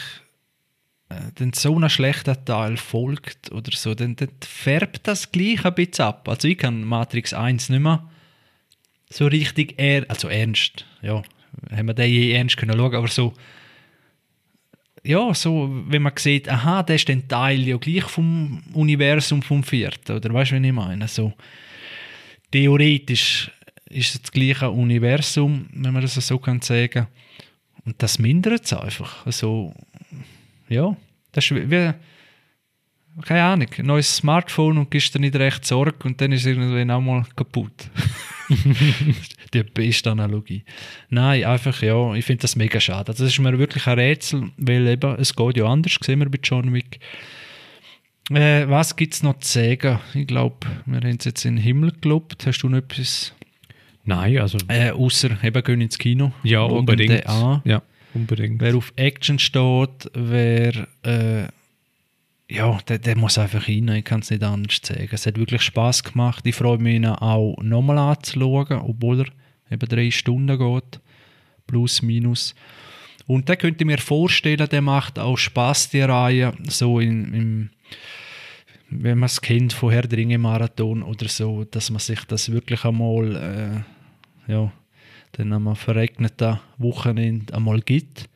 [1.09, 5.75] äh, dann so einen schlechten Teil folgt oder so, dann, dann färbt das gleich ein
[5.75, 6.27] bisschen ab.
[6.27, 8.09] Also ich kann Matrix 1 nicht mehr
[9.09, 11.21] so richtig er also ernst, ja,
[11.71, 13.33] haben wir den je ernst können schauen, aber so
[15.07, 19.63] ja, so, wenn man sieht, aha, der ist ein Teil ja gleich vom Universum vom
[19.63, 21.07] Vierten, oder weißt du, was ich meine?
[21.07, 21.33] So,
[22.51, 23.49] theoretisch
[23.89, 27.07] ist es das gleiche Universum, wenn man das so kann sagen.
[27.85, 29.25] Und das mindert es einfach.
[29.25, 29.73] Also,
[30.67, 30.95] ja,
[31.31, 31.93] das ist wie,
[33.23, 36.47] keine Ahnung, ein neues Smartphone und gibst dir nicht recht Sorge und dann ist es
[36.47, 37.89] irgendwann auch mal kaputt.
[39.53, 40.63] die beste Analogie.
[41.09, 43.09] Nein, einfach, ja, ich finde das mega schade.
[43.09, 46.29] Also, das ist mir wirklich ein Rätsel, weil eben, es geht ja anders, sehen wir
[46.29, 46.99] bei John Wick.
[48.29, 49.99] Äh, was gibt es noch zu sagen?
[50.13, 52.45] Ich glaube, wir haben es jetzt in den Himmel gelobt.
[52.45, 53.33] Hast du noch etwas?
[54.03, 54.57] Nein, also...
[54.67, 56.33] Äh, außer eben gehen ins Kino.
[56.43, 57.23] Ja, unbedingt.
[57.25, 57.81] Ja,
[58.13, 58.61] unbedingt.
[58.61, 60.87] Wer auf Action steht, wer...
[61.03, 61.47] Äh,
[62.49, 65.09] ja, der, der, muss einfach rein, ich kann es nicht anders sagen.
[65.11, 66.45] Es hat wirklich Spaß gemacht.
[66.47, 71.01] Ich freue mich, ihn auch nochmal anzuschauen, obwohl er eben drei Stunden geht.
[71.65, 72.55] Plus, minus.
[73.25, 77.69] Und da könnte ich mir vorstellen, der macht auch Spaß, die Reihe, so in, im,
[78.89, 82.85] wenn man es kennt, von Herr Dringe Marathon oder so, dass man sich das wirklich
[82.85, 83.85] einmal,
[84.47, 84.71] äh, ja,
[85.33, 88.29] dann am verregneten Wochenende einmal gibt.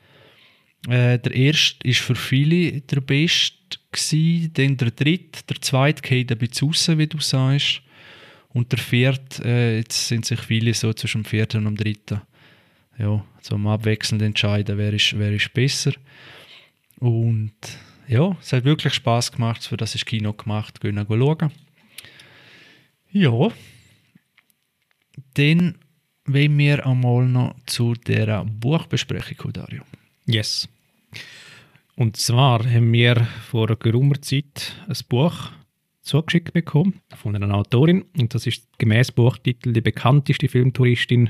[0.89, 3.60] Äh, der erste ist für viele der beste
[3.91, 7.81] gewesen, dann der dritte, der zweite geht ein bisschen raus, wie du sagst.
[8.49, 12.21] Und der vierte, äh, jetzt sind sich viele so zwischen dem vierten und dem dritten.
[12.97, 15.93] Ja, so abwechselnd entscheiden, wer ist, wer ist besser.
[16.99, 17.53] Und
[18.07, 21.51] ja, es hat wirklich Spaß gemacht, für das ist Kino gemacht, gehen schauen.
[23.11, 23.49] Ja,
[25.33, 25.77] dann
[26.25, 29.83] wollen wir einmal noch zu der Buchbesprechung Dario.
[30.25, 30.67] Yes.
[32.01, 35.51] Und zwar haben wir vor geraumer Zeit ein Buch
[36.01, 38.05] zugeschickt bekommen von einer Autorin.
[38.17, 41.29] Und das ist gemäß Buchtitel die bekannteste Filmtouristin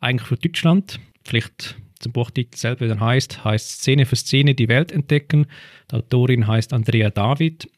[0.00, 1.00] eigentlich für Deutschland.
[1.22, 5.48] Vielleicht zum Buchtitel selber dann heißt, heißt Szene für Szene die Welt entdecken.
[5.90, 7.70] Die Autorin heißt Andrea David.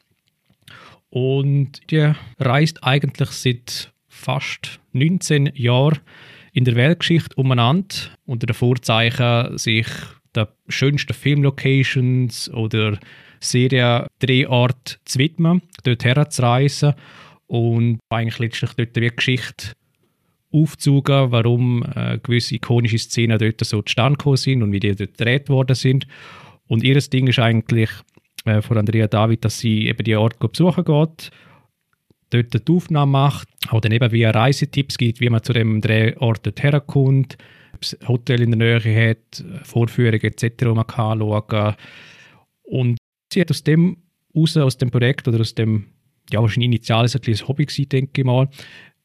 [1.09, 5.99] Und die reist eigentlich seit fast 19 Jahren
[6.53, 9.87] in der Weltgeschichte umeinander unter dem Vorzeichen, sich
[10.45, 12.99] der schönsten Filmlocations oder
[13.39, 16.93] Seriendrehort zu widmen, dort herzureisen
[17.47, 19.73] und eigentlich letztlich dort die Geschichte
[20.51, 25.17] aufzeigen, warum äh, gewisse ikonische Szenen dort so zustande gekommen sind und wie die dort
[25.17, 26.07] gedreht worden sind.
[26.67, 27.89] Und ihr Ding ist eigentlich
[28.45, 31.31] äh, von Andrea David, dass sie eben die Ort besuchen geht,
[32.29, 36.47] dort die Aufnahme macht, auch dann eben wie Reisetipps gibt, wie man zu dem Drehort
[36.61, 37.37] herkommt,
[37.79, 41.75] ob es Hotel in der Nähe hat, Vorführungen etc., man kann anschauen
[42.63, 42.97] Und
[43.31, 43.97] sie hat aus dem
[44.35, 45.85] raus, aus dem Projekt oder aus dem,
[46.29, 48.49] ja wahrscheinlich initial ist ein Hobby gewesen, denke ich mal,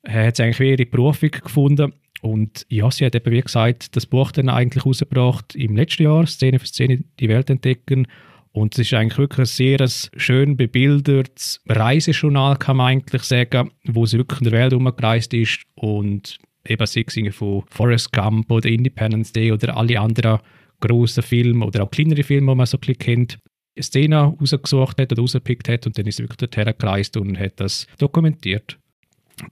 [0.07, 4.33] hat sie eigentlich ihre Berufung gefunden und ja, sie hat eben, wie gesagt, das Buch
[4.33, 8.07] dann eigentlich rausgebracht im letzten Jahr, Szene für Szene, die Welt entdecken.
[8.51, 14.07] Und es ist eigentlich wirklich ein sehr schön bebildertes Reisejournal, kann man eigentlich sagen, wo
[14.07, 19.33] sie wirklich in der Welt umgereist ist und eben es von Forrest Gump oder Independence
[19.33, 20.39] Day oder alle anderen
[20.81, 23.39] grossen Filme oder auch kleinere Filme, die man so ein bisschen kennt,
[23.81, 27.59] Szene rausgesucht hat oder rausgepickt hat und dann ist sie wirklich dorthin gereist und hat
[27.59, 28.79] das dokumentiert,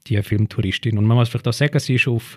[0.06, 0.96] die Filmtouristin.
[0.96, 2.36] Und man muss vielleicht auch sagen, sie ist auf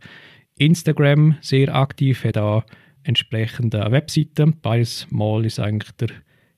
[0.58, 2.64] Instagram sehr aktiv, hat auch
[3.04, 4.60] entsprechende Webseiten.
[4.62, 6.10] Beides Mal ist eigentlich der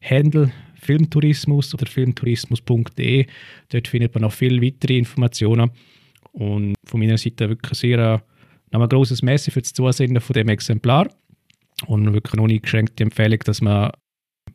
[0.02, 3.26] Handle Filmtourismus oder filmtourismus.de.
[3.70, 5.72] Dort findet man noch viel weitere Informationen.
[6.38, 8.20] Und von meiner Seite wirklich sehr äh,
[8.72, 11.10] noch ein grosses Messer für das Zusenden von dem Exemplar.
[11.88, 13.92] Und wirklich eine uneingeschränkte Empfehlung, dass man,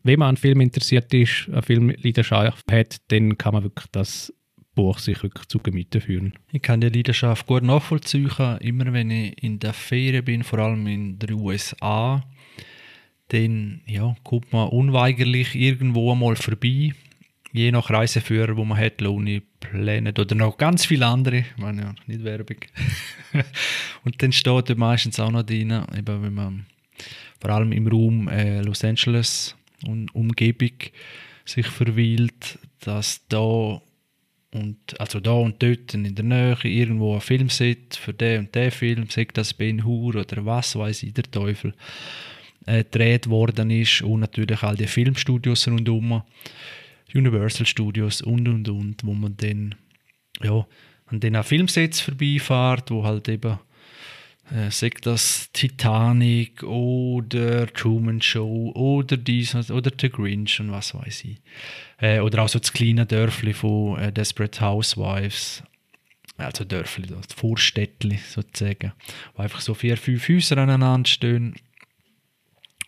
[0.05, 4.33] wenn man an Film interessiert ist, eine Filmleidenschaft hat, dann kann man wirklich das
[4.75, 6.35] Buch sich wirklich zu Gemüte führen.
[6.53, 8.31] Ich kann die Leidenschaft gut nachvollziehen.
[8.61, 12.23] Immer wenn ich in der Ferien bin, vor allem in den USA,
[13.29, 16.93] dann ja, kommt man unweigerlich irgendwo einmal vorbei.
[17.53, 21.39] Je nach Reiseführer, wo man hat, Loni, Planet oder noch ganz viele andere.
[21.39, 22.57] Ich meine ja, nicht Werbung.
[24.05, 26.67] und dann steht da meistens auch noch drin, eben wenn man
[27.41, 29.55] vor allem im Raum äh, Los Angeles
[29.87, 30.73] und Umgebung
[31.45, 33.81] sich verweilt, dass da
[34.55, 38.71] und also da und dort in der Nähe irgendwo ein Filmset für den und den
[38.71, 41.75] Film, sagt das Ben Hur oder was weiß ich, der Teufel
[42.67, 46.23] äh, gedreht worden ist und natürlich all die Filmstudios rundherum,
[47.15, 49.75] Universal Studios und und und, wo man dann
[50.43, 50.67] ja,
[51.07, 53.59] an den Filmsets vorbeifährt, wo halt eben
[54.51, 61.25] äh, sagt das Titanic oder Truman Show oder dies oder The Grinch und was weiß
[61.25, 61.37] ich.
[61.99, 65.63] Äh, oder auch so das kleine Dörfli von äh, Desperate Housewives.
[66.39, 68.93] Also Dörfli, das Vorstädtli sozusagen,
[69.35, 71.55] wo einfach so vier, fünf Häuser aneinander stehen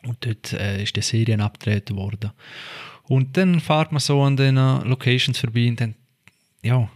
[0.02, 2.32] und dort äh, ist die Serie abgedreht worden.
[3.06, 5.94] Und dann fährt man so an den äh, Locations vorbei und dann
[6.62, 6.88] ja,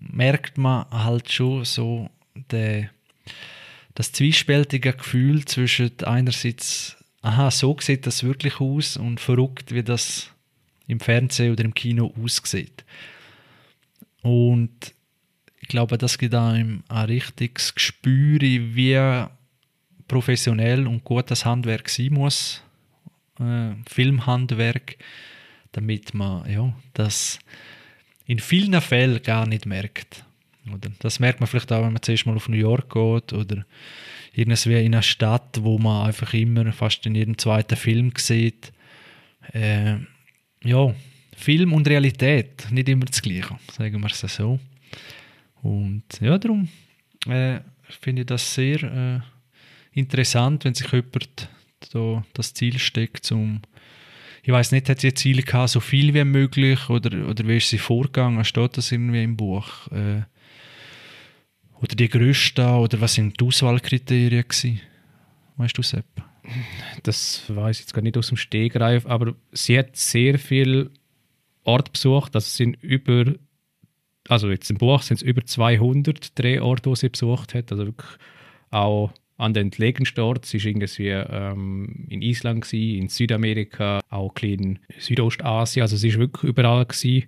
[0.00, 2.90] merkt man halt schon so den,
[3.94, 10.30] das zwiespältige Gefühl zwischen einerseits, aha, so sieht das wirklich aus und verrückt, wie das
[10.88, 12.84] im Fernsehen oder im Kino aussieht.
[14.22, 14.94] Und
[15.60, 19.26] ich glaube, das gibt einem ein richtiges Gespür, wie
[20.08, 22.62] professionell und gut das Handwerk sein muss,
[23.38, 24.96] äh, Filmhandwerk,
[25.72, 27.38] damit man ja, das
[28.26, 30.24] in vielen Fällen gar nicht merkt.
[30.72, 33.64] Oder das merkt man vielleicht auch, wenn man zuerst mal auf New York geht oder
[34.32, 38.72] irgendwie in einer Stadt, wo man einfach immer fast in jedem zweiten Film sieht.
[39.52, 39.96] Äh,
[40.62, 40.94] ja,
[41.36, 44.60] Film und Realität, nicht immer das Gleiche, sagen wir es so.
[45.62, 46.68] Und ja, darum
[47.26, 47.60] äh,
[48.00, 51.48] finde ich das sehr äh, interessant, wenn sich jemand
[51.92, 53.60] da das Ziel steckt, um
[54.42, 57.68] ich weiß nicht, hat sie Ziel gehabt, so viel wie möglich oder, oder wie ist
[57.68, 58.44] sie vorgegangen?
[58.44, 59.86] Steht das irgendwie im Buch?
[59.92, 60.22] Äh,
[61.80, 64.80] oder die größten oder was sind die Auswahlkriterien gewesen?
[65.56, 66.06] Weißt du, Sepp?
[67.04, 70.90] Das weiß ich jetzt gar nicht aus dem Stegreif, aber sie hat sehr viel
[71.62, 72.34] Ort besucht.
[72.34, 73.34] Das sind über,
[74.28, 77.70] also jetzt im Buch sind es über 200 Drehorte, die sie besucht hat.
[77.70, 78.10] Also wirklich
[78.70, 80.44] auch an den entlegensten Orten.
[80.44, 85.82] Es war ähm, in Island, gewesen, in Südamerika, auch in Südostasien.
[85.82, 86.86] Also es war wirklich überall.
[86.86, 87.24] Gewesen.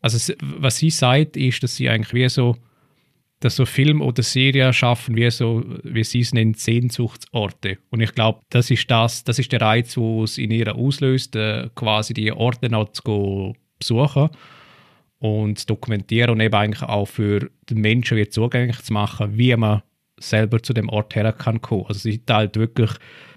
[0.00, 2.56] Also was sie sagt, ist, dass sie eigentlich wie so
[3.42, 7.78] dass so Film oder Serien schaffen, wie so, wie sie es nennen, Sehnsuchtsorte.
[7.90, 11.34] Und ich glaube, das ist das, das ist der Reiz, wo es in ihr auslöst,
[11.34, 14.30] äh, quasi die Orte noch zu besuchen
[15.18, 19.82] und dokumentieren und eben eigentlich auch für den Menschen wieder zugänglich zu machen, wie man
[20.22, 21.86] selber zu dem Ort her kann kommen.
[21.88, 22.90] Also sie teilt wirklich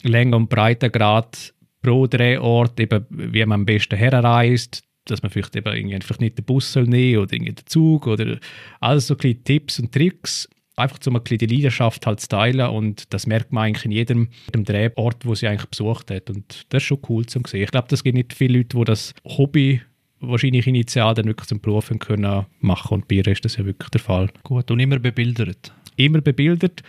[0.03, 5.55] Länge und Breite Grad pro Drehort, eben wie man am besten herreist, dass man vielleicht
[5.55, 8.39] eben irgendwie einfach nicht den Bus soll nehmen oder irgendwie den Zug oder
[8.79, 12.69] alles so kleine Tipps und Tricks, einfach um ein bisschen die Leidenschaft halt zu teilen
[12.69, 16.65] und das merkt man eigentlich in jedem, jedem Drehort, wo sie eigentlich besucht hat und
[16.69, 17.63] das ist schon cool zu sehen.
[17.63, 19.81] Ich glaube, das gibt nicht viele Leute, die das Hobby
[20.19, 23.89] wahrscheinlich initial dann wirklich zum Beruf können machen und bei ihr ist das ja wirklich
[23.89, 24.29] der Fall.
[24.43, 25.71] Gut und immer bebildert.
[25.95, 26.81] Immer bebildert.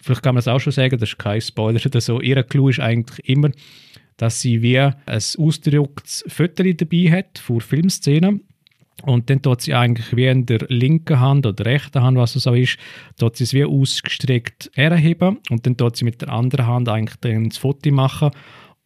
[0.00, 2.20] Vielleicht kann man es auch schon sagen, das ist kein Spoiler oder so.
[2.20, 3.50] Ihr Clou ist eigentlich immer,
[4.16, 8.42] dass sie wie ein ausgedrucktes Foto dabei hat vor Filmszenen.
[9.04, 12.46] Und dann tut sie eigentlich wie in der linken Hand oder rechten Hand, was es
[12.46, 12.78] auch ist,
[13.18, 17.16] tut sie es wie ausgestreckt herheben und dann tut sie mit der anderen Hand eigentlich
[17.20, 18.30] dann das Foto machen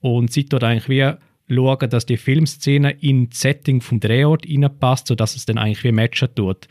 [0.00, 1.12] und sie tut eigentlich wie
[1.52, 5.92] schauen, dass die Filmszene in das Setting vom Drehort reinpasst, sodass es dann eigentlich wie
[5.92, 6.66] matchen tut.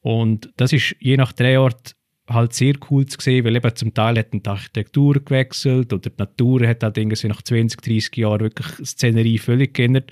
[0.00, 1.94] Und das ist je nach Drehort
[2.30, 6.16] halt sehr cool zu sehen, weil eben zum Teil hat die Architektur gewechselt oder die
[6.16, 10.10] Natur hat halt irgendwie nach 20, 30 Jahren wirklich Szenerie völlig geändert.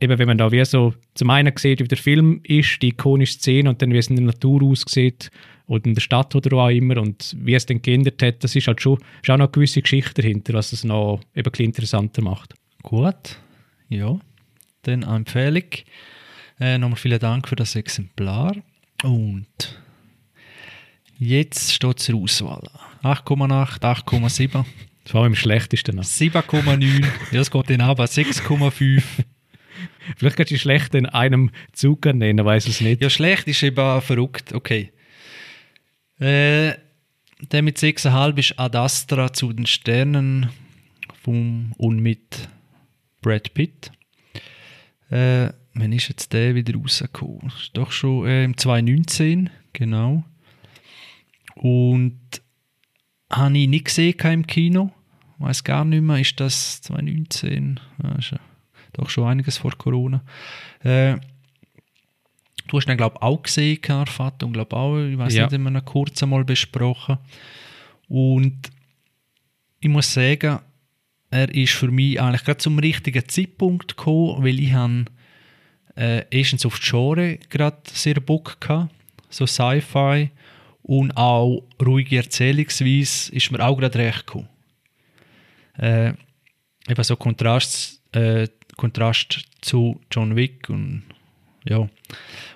[0.00, 3.34] Eben wenn man da wie so zum einen sieht, wie der Film ist, die ikonische
[3.34, 5.30] Szene und dann wie es in der Natur aussieht
[5.66, 8.56] oder in der Stadt oder wo auch immer und wie es dann geändert hat, das
[8.56, 11.64] ist halt schon, ist auch noch eine gewisse Geschichte dahinter, was es noch eben ein
[11.64, 12.54] interessanter macht.
[12.82, 13.38] Gut,
[13.88, 14.18] ja,
[14.82, 15.64] dann eine Empfehlung.
[16.58, 18.56] Äh, nochmal vielen Dank für das Exemplar
[19.04, 19.82] und
[21.18, 22.68] Jetzt steht es zur Auswahl.
[23.02, 24.64] 8,8, 8,7.
[25.04, 26.00] Das war im schlechtesten.
[26.00, 27.04] 7,9.
[27.32, 29.02] ja, es geht dann aber 6,5.
[30.16, 33.02] Vielleicht kannst du schlecht in einem Zug nennen, weiß es nicht.
[33.02, 34.52] Ja, schlecht ist eben verrückt.
[34.52, 34.92] Okay.
[36.18, 36.74] Äh,
[37.50, 40.50] der mit 6,5 ist Ad Astra zu den Sternen
[41.22, 42.48] vom und mit
[43.20, 43.90] Brad Pitt.
[45.10, 47.52] Äh, wann ist jetzt der wieder rausgekommen?
[47.58, 50.24] Ist doch schon äh, im 2019, genau.
[51.62, 52.18] Und
[53.30, 54.90] habe ich nicht gesehen im Kino.
[55.38, 57.78] Ich weiß gar nicht mehr, ist das 2019?
[58.02, 58.40] Ja, ist ja
[58.94, 60.24] doch schon einiges vor Corona.
[60.80, 61.18] Äh,
[62.66, 65.44] du hast ihn, glaube ich, auch gesehen, Arfat, und glaube auch, ich weiß ja.
[65.44, 67.18] nicht, haben wir ihn kurz einmal besprochen.
[68.08, 68.70] Und
[69.78, 70.58] ich muss sagen,
[71.30, 75.04] er ist für mich eigentlich gerade zum richtigen Zeitpunkt gekommen, weil ich habe
[75.96, 78.90] äh, erstens auf die Genre gerade sehr Bock hatte,
[79.30, 80.32] so Sci-Fi
[80.82, 84.48] und auch ruhige Erzählungsweise ist mir auch gerade recht gekommen.
[85.78, 86.12] Äh,
[86.88, 91.04] eben so Kontrast, äh, Kontrast zu John Wick und
[91.68, 91.88] ja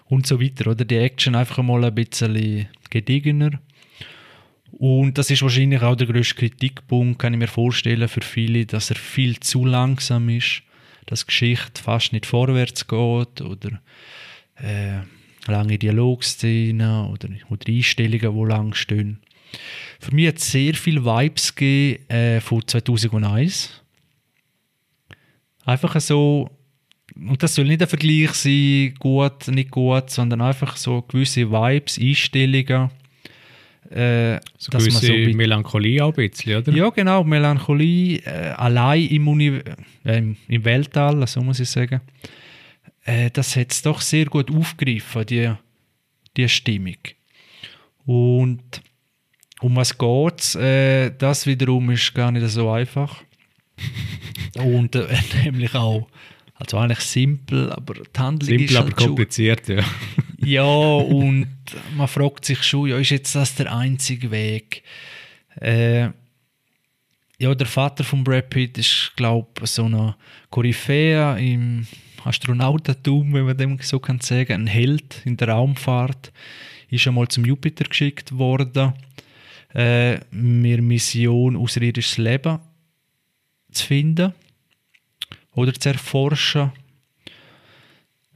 [0.06, 0.84] und so weiter, oder?
[0.84, 3.60] Die Action einfach mal ein bisschen gediegener.
[4.72, 8.90] Und das ist wahrscheinlich auch der grösste Kritikpunkt, kann ich mir vorstellen, für viele, dass
[8.90, 10.62] er viel zu langsam ist,
[11.06, 13.80] dass die Geschichte fast nicht vorwärts geht oder
[14.56, 15.00] äh,
[15.52, 19.20] lange Dialogszenen oder, oder Einstellungen, die lang stehen.
[20.00, 23.82] Für mich hat es sehr viele Vibes gegeben, äh, von 2001.
[25.64, 26.50] Einfach so,
[27.14, 31.98] und das soll nicht ein Vergleich sein, gut, nicht gut, sondern einfach so gewisse Vibes,
[31.98, 32.90] Einstellungen.
[33.90, 36.72] Äh, so dass gewisse man so Melancholie auch ein bisschen, oder?
[36.72, 39.60] Ja, genau, Melancholie, äh, allein im, Uni
[40.04, 42.00] äh, im Weltall, so muss ich sagen
[43.06, 45.52] äh, das hat es doch sehr gut aufgegriffen, die,
[46.36, 46.98] die Stimmung.
[48.04, 48.82] Und
[49.60, 50.54] um was geht es?
[50.56, 53.22] Äh, das wiederum ist gar nicht so einfach.
[54.56, 55.06] Und äh,
[55.44, 56.08] nämlich auch,
[56.54, 59.84] also eigentlich simpel, aber die Handlung simpel, ist halt aber kompliziert, schon, ja.
[60.38, 61.48] ja, und
[61.94, 64.82] man fragt sich schon, ja, ist jetzt das der einzige Weg?
[65.60, 66.08] Äh,
[67.38, 70.16] ja, der Vater von Brad Pitt ist, glaube ich, so eine
[70.48, 71.86] Koryphäe im
[72.26, 76.32] Astronautentum, wenn man dem so kann sagen, ein Held in der Raumfahrt,
[76.90, 78.92] ist einmal zum Jupiter geschickt worden,
[79.74, 82.58] äh, mir Mission außerirdisches Leben
[83.72, 84.32] zu finden
[85.52, 86.72] oder zu erforschen.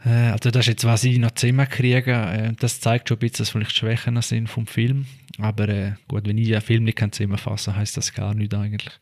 [0.05, 3.39] Äh, also das ist jetzt, was ich noch zusammenkriege, äh, das zeigt schon ein bisschen,
[3.39, 5.07] dass vielleicht Schwächen sind vom Film.
[5.39, 8.99] Aber äh, gut, wenn ich einen Film nicht zusammenfassen kann, heißt das gar nicht eigentlich.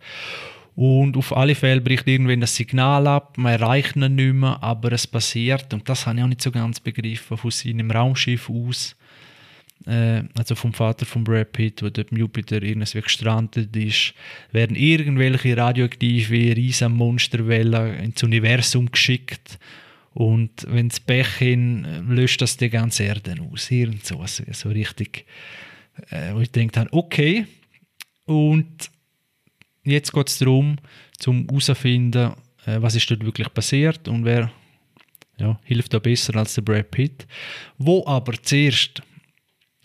[0.78, 4.92] Und auf alle Fälle bricht irgendwann das Signal ab, man erreicht ihn nicht mehr, aber
[4.92, 8.94] es passiert, und das habe ich auch nicht so ganz begriffen, von seinem Raumschiff aus,
[9.86, 14.14] äh, also vom Vater von Brad Pitt, der dort im Jupiter irgendwie gestrandet ist,
[14.52, 19.58] werden irgendwelche radioaktive Riesenmonsterwellen ins Universum geschickt.
[20.14, 23.68] Und wenn es Pech hin, löscht das die ganze Erde aus.
[23.72, 25.26] Irgend so, so richtig,
[26.10, 27.46] äh, wo ich denke okay,
[28.26, 28.90] und
[29.88, 30.76] Jetzt geht es darum,
[31.18, 32.32] zum herauszufinden,
[32.66, 34.50] äh, was ist dort wirklich passiert und wer
[35.38, 37.26] ja, hilft da besser als der Brad Pitt.
[37.78, 39.02] Wo aber zuerst,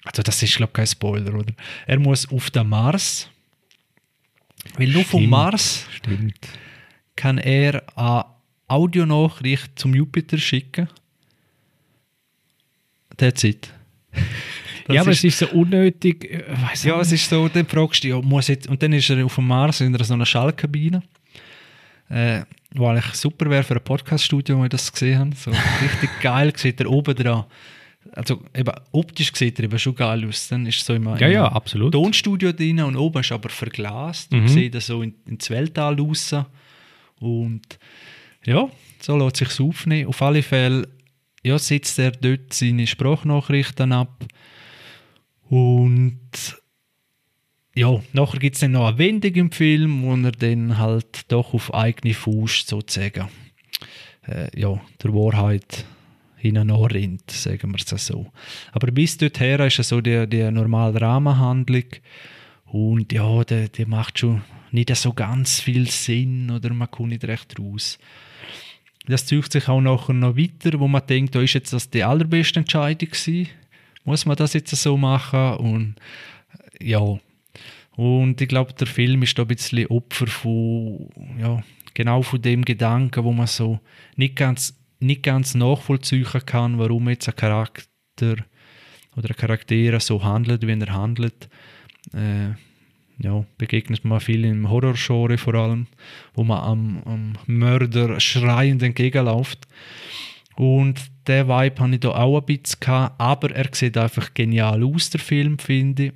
[0.03, 1.53] also das ist glaube ich kein Spoiler, oder?
[1.85, 3.29] Er muss auf den Mars,
[4.77, 6.47] weil nur vom Mars Stimmt.
[7.15, 8.25] kann er eine
[8.67, 10.89] Audionachricht zum Jupiter schicken.
[13.17, 13.71] That's it.
[14.87, 16.25] Ja, aber ist, es ist so unnötig.
[16.25, 16.43] Äh,
[16.83, 19.35] ja, es ist so, dann fragst du, ja, muss jetzt, und dann ist er auf
[19.35, 21.03] dem Mars in so einer Schallkabine,
[22.09, 22.41] äh,
[22.75, 25.31] wo eigentlich super wäre für ein Podcaststudio, wenn wir das gesehen haben.
[25.33, 27.45] So richtig geil, sieht er oben dran
[28.11, 30.47] also eben optisch sieht er eben schon geil aus.
[30.47, 31.93] Dann ist so immer Ja, ja, absolut.
[31.93, 34.31] Tonstudio drin und oben ist aber verglast.
[34.31, 34.39] Mhm.
[34.39, 36.35] Man sieht das so in, ins Weltall raus.
[37.19, 37.79] Und
[38.45, 38.69] ja,
[38.99, 40.07] so lässt sich aufnehmen.
[40.09, 40.87] Auf alle Fälle
[41.43, 44.25] ja, setzt er dort seine Sprachnachrichten ab.
[45.53, 46.57] Und
[47.75, 51.53] ja, nachher gibt es dann noch eine Wendung im Film, wo er dann halt doch
[51.53, 53.27] auf eigene Faust sozusagen
[54.27, 55.85] äh, ja, der Wahrheit
[56.37, 58.31] hinanrennt, sagen wir es so.
[58.71, 61.85] Aber bis dorthin ist es so die, die normale Rahmenhandlung
[62.65, 64.41] und ja, der, der macht schon
[64.71, 67.99] nicht so ganz viel Sinn oder man kommt nicht recht raus.
[69.05, 72.03] Das zieht sich auch nachher noch weiter, wo man denkt, da ist jetzt das die
[72.03, 73.49] allerbeste Entscheidung gewesen.
[74.03, 75.55] Muss man das jetzt so machen?
[75.57, 75.95] Und
[76.79, 77.19] ja,
[77.95, 82.65] und ich glaube, der Film ist da ein bisschen Opfer von, ja, genau von dem
[82.65, 83.79] Gedanken, wo man so
[84.15, 88.35] nicht ganz, nicht ganz nachvollziehen kann, warum jetzt ein Charakter
[89.15, 91.49] oder ein Charakter so handelt, wie er handelt.
[92.13, 92.51] Äh,
[93.19, 95.87] ja, begegnet man viel im Horrorgenre vor allem,
[96.33, 99.67] wo man am, am Mörder schreiend entgegenläuft.
[100.55, 104.83] Und der Vibe hatte ich da auch ein bisschen, gehabt, aber er sieht einfach genial
[104.83, 106.13] aus, der Film, finde ich.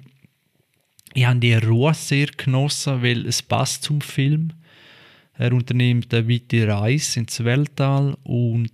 [1.13, 4.53] Ich habe die Ruhe sehr genossen, weil es passt zum Film.
[5.33, 8.71] Er unternimmt eine weite Reise ins Weltall und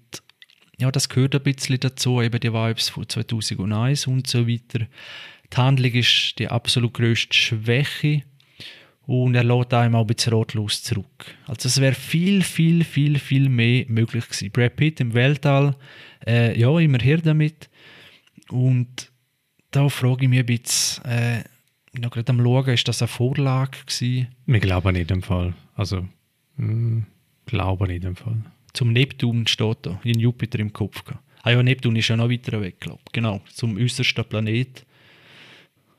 [0.77, 4.87] ja, das gehört ein bisschen dazu, eben die Vibes von 2001 und so weiter.
[5.51, 8.23] Die Handlung ist die absolut grösste Schwäche
[9.05, 11.35] und er lädt einem auch ein bisschen rotlos zurück.
[11.47, 14.51] Also es wäre viel, viel, viel, viel mehr möglich gewesen.
[14.51, 15.75] Brad Pitt im Weltall,
[16.25, 17.69] äh, ja, immer her damit.
[18.49, 19.11] Und
[19.71, 21.43] da frage ich mich ein bisschen, äh,
[21.93, 24.27] noch gerade am Schauen, ist das eine Vorlage gewesen?
[24.45, 25.53] Wir glauben nicht im Fall.
[25.75, 26.07] Also,
[26.57, 27.03] mh,
[27.45, 28.41] glauben nicht im Fall.
[28.73, 31.03] Zum Neptun steht da, in Jupiter im Kopf.
[31.43, 33.11] Ah ja, Neptun ist ja noch weiter weg, glaube ich.
[33.11, 34.85] Genau, zum äußersten Planet.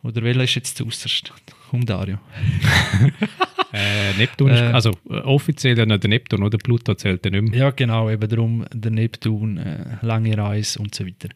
[0.04, 1.32] Oder welcher ist jetzt äußerste?
[1.72, 2.18] Um Dario.
[3.76, 4.66] Äh, Neptun ist, Äh.
[4.66, 7.58] also äh, offiziell ja der Neptun oder Pluto zählt ja nicht mehr.
[7.58, 11.28] Ja, genau, eben darum der Neptun, äh, lange Reise und so weiter.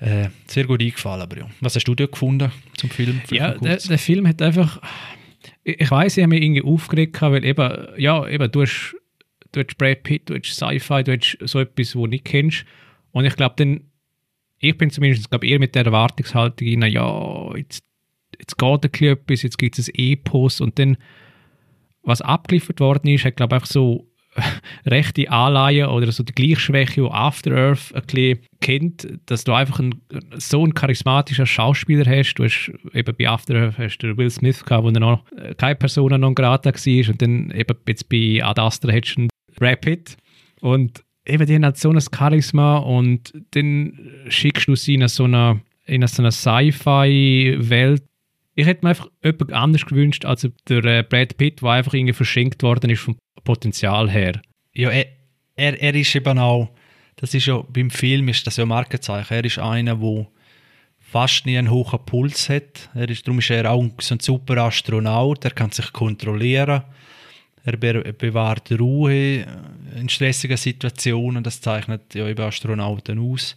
[0.00, 1.48] Äh, sehr gut eingefallen, aber ja.
[1.60, 3.20] Was hast du da gefunden zum Film?
[3.30, 4.80] Ja, der, der Film hat einfach.
[5.62, 8.96] Ich, ich weiß, ich habe mich irgendwie aufgeregt, weil eben, ja, eben, du hast,
[9.52, 12.64] du hast Brad Pitt, du hast Sci-Fi, du hast so etwas, wo du nicht kennst.
[13.12, 13.82] Und ich glaube, dann,
[14.58, 17.84] ich bin zumindest glaub, eher mit der Erwartungshaltung rein, ja, jetzt,
[18.38, 20.60] jetzt geht ein etwas, jetzt gibt es ein Epos.
[20.60, 20.96] Und dann,
[22.02, 24.08] was abgeliefert worden ist, hat, glaube ich, einfach so
[24.86, 29.78] rechte Anleihen oder so die Gleichschwäche, die After Earth ein bisschen kennt, dass du einfach
[29.78, 30.00] einen,
[30.36, 32.34] so einen charismatischen Schauspieler hast.
[32.34, 35.54] Du hast eben bei After Earth hast du Will Smith gehabt, wo er noch äh,
[35.54, 37.10] keine Persona non grata war.
[37.10, 40.16] Und dann eben jetzt bei Ad Astra hättest du einen Brad Pitt.
[40.60, 43.98] Und eben die halt so ein Charisma und dann
[44.28, 48.02] schickst du sie in so eine, in so eine Sci-Fi-Welt,
[48.56, 52.12] ich hätte mir einfach jemand anders gewünscht als der äh, Brad Pitt, der einfach irgendwie
[52.12, 54.40] verschenkt worden ist vom Potenzial her.
[54.72, 55.06] Ja, er,
[55.56, 56.70] er, er ist eben auch,
[57.16, 60.26] das ist ja, beim Film ist das ja ein Markenzeichen, er ist einer, der
[60.98, 62.90] fast nie einen hohen Puls hat.
[62.94, 66.82] Er ist, darum ist er auch so ein super Astronaut, er kann sich kontrollieren,
[67.64, 69.46] er be bewahrt Ruhe
[69.96, 73.56] in stressigen Situationen, das zeichnet ja eben Astronauten aus.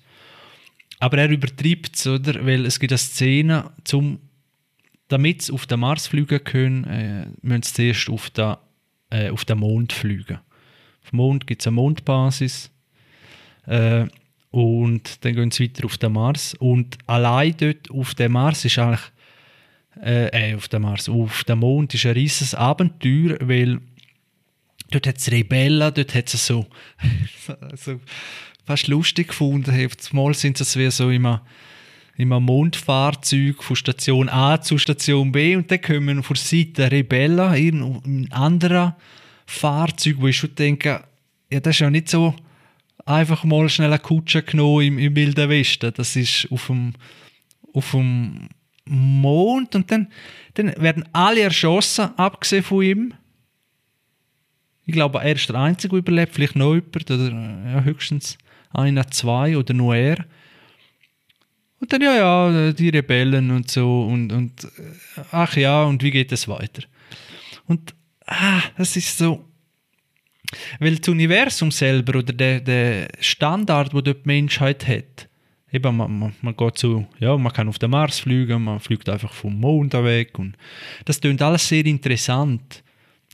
[0.99, 2.45] Aber er übertreibt es, oder?
[2.45, 4.19] Weil es gibt eine Szene, zum,
[5.09, 8.55] damit sie auf den Mars fliegen können, äh, müssen sie zuerst auf den,
[9.09, 10.39] äh, auf den Mond fliegen.
[11.03, 12.71] Auf dem Mond gibt es eine Mondbasis.
[13.65, 14.07] Äh,
[14.49, 16.55] und dann gehen sie weiter auf den Mars.
[16.55, 19.01] Und allein dort auf dem Mars ist eigentlich,
[20.01, 23.79] äh, äh, auf dem Mars, auf dem Mond ist ein riesiges Abenteuer, weil
[24.91, 26.65] dort hat es Rebellen, dort hat es so,
[27.75, 27.99] so
[28.65, 29.89] fast lustig gefunden.
[30.11, 31.45] Mal sind es wie so immer
[32.17, 38.27] einem Mondfahrzeug von Station A zu Station B und dann kommen von Seite Rebellen, ein
[38.31, 38.97] anderer
[39.45, 41.03] Fahrzeug, wo ich schon denke,
[41.51, 42.35] ja, das ist ja nicht so
[43.05, 45.93] einfach mal schnell eine Kutsche genommen im, im Wilden Westen.
[45.95, 46.93] Das ist auf dem,
[47.73, 48.49] auf dem
[48.85, 50.07] Mond und dann,
[50.55, 53.13] dann werden alle erschossen, abgesehen von ihm.
[54.87, 58.37] Ich glaube, er ist der Einzige, der überlebt, vielleicht noch jemand oder ja, höchstens
[58.71, 60.25] einer, zwei oder nur er.
[61.79, 66.11] Und dann, ja, ja, die Rebellen und so und, und äh, ach ja, und wie
[66.11, 66.83] geht es weiter?
[67.67, 67.93] Und
[68.25, 69.45] ah, das ist so,
[70.79, 75.27] weil das Universum selber oder der, der Standard, wo die Menschheit hat,
[75.71, 79.09] eben man, man, man geht so, ja, man kann auf den Mars fliegen, man fliegt
[79.09, 80.55] einfach vom Mond weg und
[81.03, 82.83] das klingt alles sehr interessant.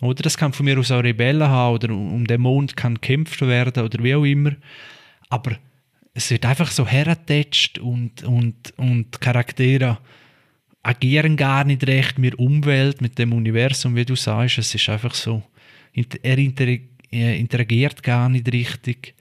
[0.04, 3.42] Oder das kann von mir aus auch Rebellen haben oder um den Mond kann gekämpft
[3.42, 4.52] werden oder wie auch immer.
[5.30, 5.58] Aber
[6.14, 9.98] es wird einfach so hergetatscht und, und, und Charaktere
[10.84, 14.58] agieren gar nicht recht mit der Umwelt, mit dem Universum, wie du sagst.
[14.58, 15.42] Es ist einfach so,
[15.94, 19.16] er interagiert gar nicht richtig.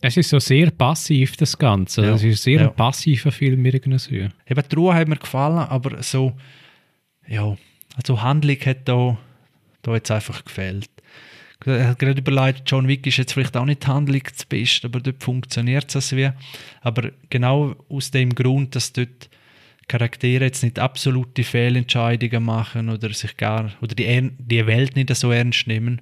[0.00, 2.02] Es ist so sehr passiv, das Ganze.
[2.02, 2.14] Ja.
[2.14, 2.68] Es ist sehr ja.
[2.68, 4.28] ein passiver Film irgendwie.
[4.46, 6.32] Eben, die Ruhe hat mir gefallen, aber so,
[7.28, 7.56] ja,
[7.94, 9.16] also Handlung hat da,
[9.86, 10.90] da jetzt einfach gefehlt.
[11.64, 15.00] Ich habe gerade überlegt, John Wick ist jetzt vielleicht auch nicht die Handlung das aber
[15.00, 16.30] dort funktioniert es wie.
[16.82, 19.30] Aber genau aus dem Grund, dass dort
[19.88, 25.30] Charaktere jetzt nicht absolute Fehlentscheidungen machen oder sich gar oder die, die Welt nicht so
[25.30, 26.00] ernst nehmen.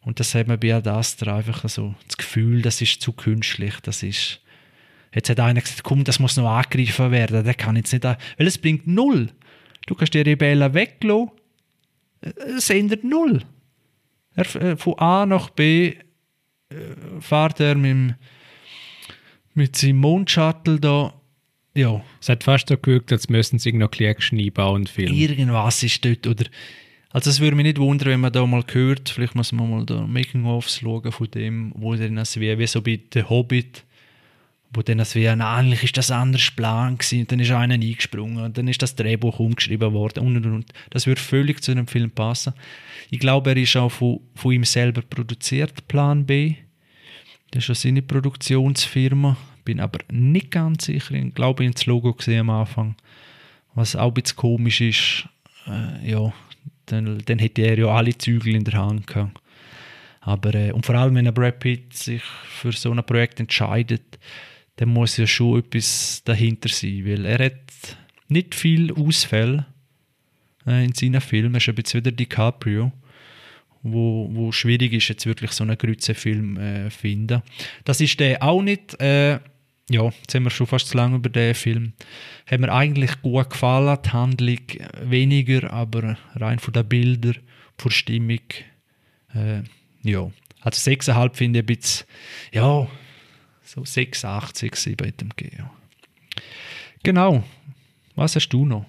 [0.00, 3.74] Und das hat man bei Ad Astra einfach so das Gefühl, das ist zu künstlich,
[3.82, 4.40] das ist
[5.14, 8.18] Jetzt hat einer gesagt, komm, das muss noch angegriffen werden, der kann jetzt nicht, weil
[8.38, 9.28] es bringt null.
[9.86, 11.30] Du kannst die Rebellen weglassen,
[12.56, 13.42] es ändert null.
[14.34, 15.96] Er, äh, von A nach B äh,
[17.20, 18.14] fährt er mit,
[19.54, 21.14] mit seinem Mondshuttle da
[21.76, 22.02] ja.
[22.20, 25.14] Es hat fast so gewirkt, als müssten sie noch einbauen und filmen.
[25.14, 26.44] Irgendwas ist dort, oder...
[27.10, 29.86] Also es würde mich nicht wundern, wenn man da mal hört, vielleicht muss man mal
[29.86, 33.84] da Making-ofs schauen von dem, wo dann wie, wie so bei The Hobbit,
[34.74, 37.74] wo dann das wie, na, eigentlich ist das anders Plan gewesen, und dann ist einer
[37.74, 40.72] eingesprungen und dann ist das Drehbuch umgeschrieben worden und und und.
[40.90, 42.54] Das würde völlig zu einem Film passen.
[43.10, 46.54] Ich glaube, er ist auch von, von ihm selber produziert, Plan B.
[47.50, 51.14] Das ist ja seine Produktionsfirma bin aber nicht ganz sicher.
[51.14, 52.96] Ich glaube, ich habe das Logo gesehen am Anfang.
[53.74, 55.28] Was auch ein bisschen komisch ist,
[55.66, 56.32] äh, ja,
[56.86, 59.40] dann, dann hätte er ja alle Zügel in der Hand gehabt.
[60.20, 64.18] Aber, äh, und vor allem, wenn ein Brad Pitt sich für so ein Projekt entscheidet,
[64.76, 67.98] dann muss ja schon etwas dahinter sein, weil er hat
[68.28, 69.66] nicht viel Ausfälle
[70.66, 71.54] äh, in seinen Filmen.
[71.54, 72.92] Er ist ein bisschen wieder DiCaprio
[73.84, 77.42] wo, wo schwierig ist, jetzt wirklich so einen Grützenfilm äh, finden.
[77.84, 79.00] Das ist der auch nicht.
[79.00, 79.38] Äh,
[79.90, 81.92] ja, jetzt sind wir schon fast zu lange über den Film.
[82.46, 84.60] Hat mir eigentlich gut gefallen, die Handlung
[85.02, 87.36] weniger, aber rein von den Bildern,
[87.76, 88.40] von der Stimmung,
[89.34, 89.62] äh,
[90.02, 90.30] ja.
[90.62, 92.06] Also 6,5 finde ich ein bisschen,
[92.52, 92.88] ja,
[93.64, 95.56] so 6, 8, 6, 7 hätte gegeben.
[95.58, 95.70] Ja.
[97.02, 97.44] Genau.
[98.14, 98.86] Was hast du noch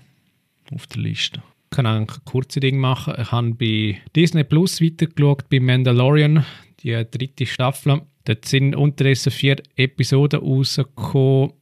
[0.74, 1.42] auf der Liste?
[1.72, 3.16] Ich kann ein kurzes Ding machen.
[3.20, 6.46] Ich habe bei Disney Plus weitergeschaut, bei Mandalorian,
[6.82, 8.02] die dritte Staffel.
[8.24, 11.54] Dort sind unterdessen vier Episoden rausgekommen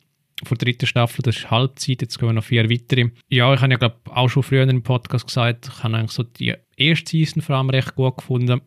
[0.44, 3.10] von der dritten Staffel, das ist Halbzeit, jetzt kommen noch vier weitere.
[3.30, 6.12] Ja, ich habe ja glaube auch schon früher in einem Podcast gesagt, ich habe eigentlich
[6.12, 8.62] so die erste Season vor allem recht gut gefunden.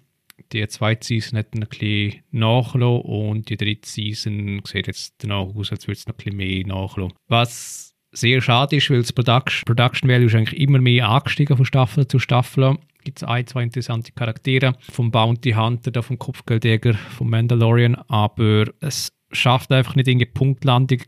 [0.52, 5.72] Die zweite Season hat ein bisschen nachgelassen und die dritte Season sieht jetzt danach aus,
[5.72, 7.16] als würde es noch ein bisschen mehr nachlassen.
[7.28, 11.66] Was sehr schade ist, weil das Production, Production Value ist eigentlich immer mehr angestiegen von
[11.66, 16.94] Staffel zu Staffel gibt es ein, zwei interessante Charaktere vom Bounty Hunter, da vom Kopfgeldjäger,
[16.94, 21.02] vom Mandalorian, aber es schafft einfach nicht irgendeine Punktlandung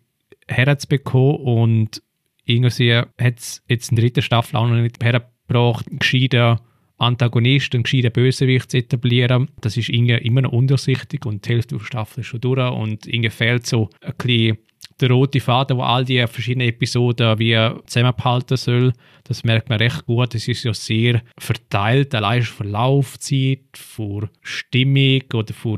[0.47, 2.03] herzubekommen und
[2.45, 6.61] irgendwie hat es jetzt in der dritten Staffel auch noch nicht hergebracht, einen gescheiten
[6.99, 9.49] Antagonist, einen gescheiten Bösewicht zu etablieren.
[9.61, 13.07] Das ist irgendwie immer noch undurchsichtig und die Hälfte der Staffel ist schon durch und
[13.07, 14.59] irgendwie fehlt so ein bisschen
[15.01, 18.93] der rote Faden, der all die verschiedenen Episoden wie zusammenhalten soll.
[19.25, 20.35] Das merkt man recht gut.
[20.35, 25.77] Es ist ja sehr verteilt, allein von Laufzeit, von Stimmung oder von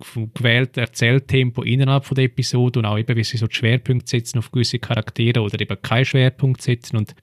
[0.00, 4.10] vom gewählten Erzähltempo innerhalb von der Episode und auch eben, wie sie so die Schwerpunkte
[4.10, 7.14] setzen auf gewisse Charaktere oder eben keinen Schwerpunkt setzen und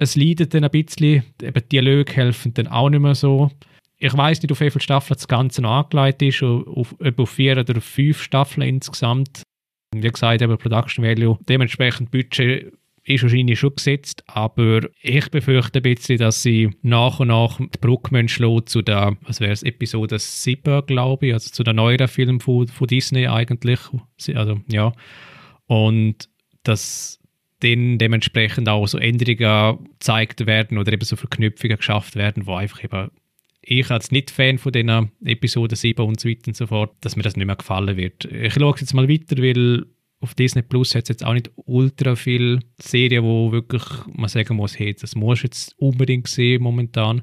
[0.00, 3.50] es leidet dann ein bisschen, eben Dialoge helfen dann auch nicht mehr so.
[3.98, 7.30] Ich weiß nicht, auf wie viele Staffeln das Ganze noch angelegt ist, auf, ob auf
[7.30, 9.42] vier oder fünf Staffeln insgesamt.
[9.94, 12.72] Wie gesagt, eben Production Value, dementsprechend Budget
[13.04, 17.78] ist wahrscheinlich schon gesetzt, aber ich befürchte ein bisschen, dass sie nach und nach die
[17.78, 22.08] Brücke schlagen zu der, was wäre es, Episode 7, glaube ich, also zu der neueren
[22.08, 23.80] Film von, von Disney eigentlich.
[24.34, 24.92] Also, ja.
[25.66, 26.30] Und
[26.62, 27.19] dass
[27.60, 32.82] dann dementsprechend auch so Änderungen gezeigt werden oder eben so Verknüpfungen geschafft werden, wo einfach
[32.82, 33.10] eben
[33.62, 37.22] ich als Nicht-Fan von diesen Episode 7 und so weiter und so fort, dass mir
[37.22, 38.24] das nicht mehr gefallen wird.
[38.24, 39.84] Ich schaue jetzt mal weiter, weil
[40.20, 43.82] auf Disney Plus hat es jetzt auch nicht ultra viele Serien, wo wirklich
[44.12, 47.22] man sagen muss, hey, das muss jetzt unbedingt sehen momentan.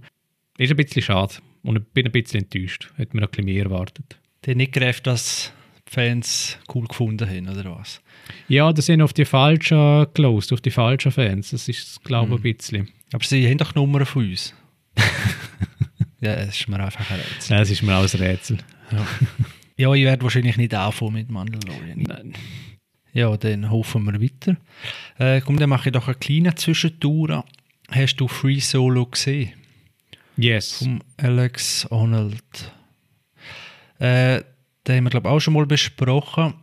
[0.57, 2.91] Ist ein bisschen schade und ich bin ein bisschen enttäuscht.
[2.95, 4.19] Hätte mir noch ein bisschen mehr erwartet.
[4.45, 5.56] Der nicht gerecht, dass die
[5.89, 8.01] Fans cool gefunden haben, oder was?
[8.47, 11.51] Ja, das sind auf die falschen gelost, auf die falschen Fans.
[11.51, 12.45] Das ist, glaube ich, mhm.
[12.45, 12.89] ein bisschen.
[13.13, 14.53] Aber sie haben doch Nummern von uns.
[16.19, 17.55] Ja, es ist mir einfach ein Rätsel.
[17.55, 18.57] Ja, es ist mir auch ein Rätsel.
[18.91, 19.07] Ja,
[19.77, 21.99] ja ich werde wahrscheinlich nicht anfangen mit Mandalorian.
[21.99, 22.33] Nein.
[23.13, 24.57] Ja, dann hoffen wir weiter.
[25.17, 27.45] Äh, komm, dann mache ich doch eine kleine Zwischentour.
[27.89, 29.53] Hast du Free Solo gesehen?
[30.37, 30.79] Yes.
[30.79, 32.71] Vom Alex Arnold.
[33.99, 34.41] Äh,
[34.87, 36.53] den haben wir, glaube ich, auch schon mal besprochen.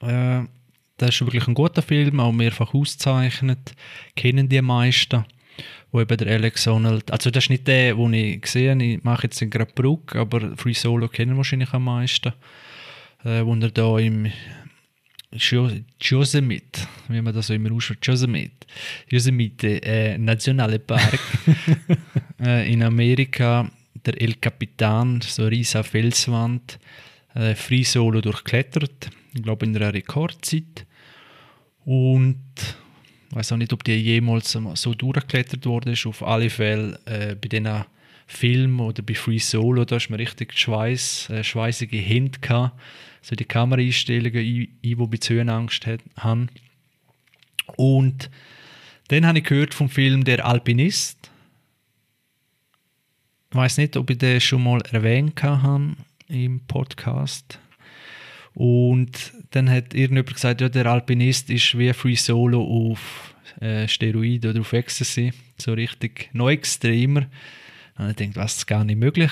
[0.00, 0.42] Äh,
[0.96, 3.74] das ist wirklich ein guter Film, auch mehrfach ausgezeichnet,
[4.16, 5.24] kennen die meisten
[5.90, 9.24] wo eben der Alex Honnold, also das ist nicht der, den ich gesehen ich mache
[9.24, 12.32] jetzt den gerade Bruck, aber Free Solo kennen wahrscheinlich am meisten,
[13.24, 14.30] äh, wo er da im
[16.00, 18.66] Yosemite, wie man das so immer ausspricht, Yosemite,
[19.08, 21.20] Yosemite äh, Nationalpark
[22.40, 23.70] äh, in Amerika,
[24.06, 26.78] der El Capitan, so eine riesige Felswand,
[27.38, 30.86] äh, Free Solo durchklettert, ich glaube in einer Rekordzeit
[31.84, 32.42] und
[33.30, 35.94] ich weiß auch nicht, ob die jemals so durchgeklettert wurde.
[36.06, 37.84] Auf alle Fälle äh, bei diesen
[38.26, 42.78] Filmen oder bei Free Solo, da ist man richtig Schweiß, äh, schweißige Hände gehabt.
[43.20, 45.86] So die Kameraeinstellungen, ich, ich wo bei Höhenangst
[46.16, 46.48] haben.
[47.76, 48.30] Und
[49.08, 51.30] dann habe ich gehört vom Film Der Alpinist.
[53.50, 55.96] Ich weiß nicht, ob ich den schon mal erwähnt habe
[56.28, 57.58] im Podcast.
[58.54, 64.46] Und dann hat irgendjemand gesagt, ja, der Alpinist ist wie Free Solo auf äh, Steroid
[64.46, 67.26] oder auf Ecstasy, so richtig noch extremer.
[67.98, 69.30] Und ich denke, was ist gar nicht möglich.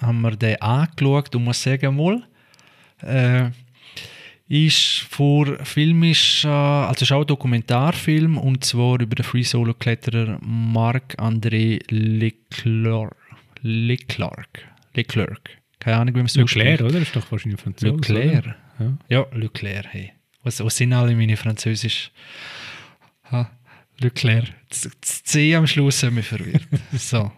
[0.00, 2.22] Haben wir den angeschaut und muss sagen, mal,
[3.02, 3.50] äh,
[4.48, 9.74] ist vor filmisch, äh, also ist auch ein Dokumentarfilm und zwar über den Free Solo
[9.74, 13.16] Kletterer Marc-André Leclerc.
[13.62, 14.68] Leclerc.
[14.94, 15.65] Leclerc.
[15.78, 16.98] Keine Ahnung, wie man es Leclerc, oder?
[16.98, 18.08] Das ist doch wahrscheinlich Französisch.
[18.08, 18.54] Leclerc.
[18.78, 18.98] Ja.
[19.08, 19.86] ja, Leclerc.
[19.90, 20.12] Hey.
[20.42, 22.10] Was, was sind alle meine Französisch?
[23.30, 23.50] Ha,
[23.98, 24.46] Leclerc.
[24.68, 26.66] Das C am Schluss hat mich verwirrt.
[26.92, 27.30] so.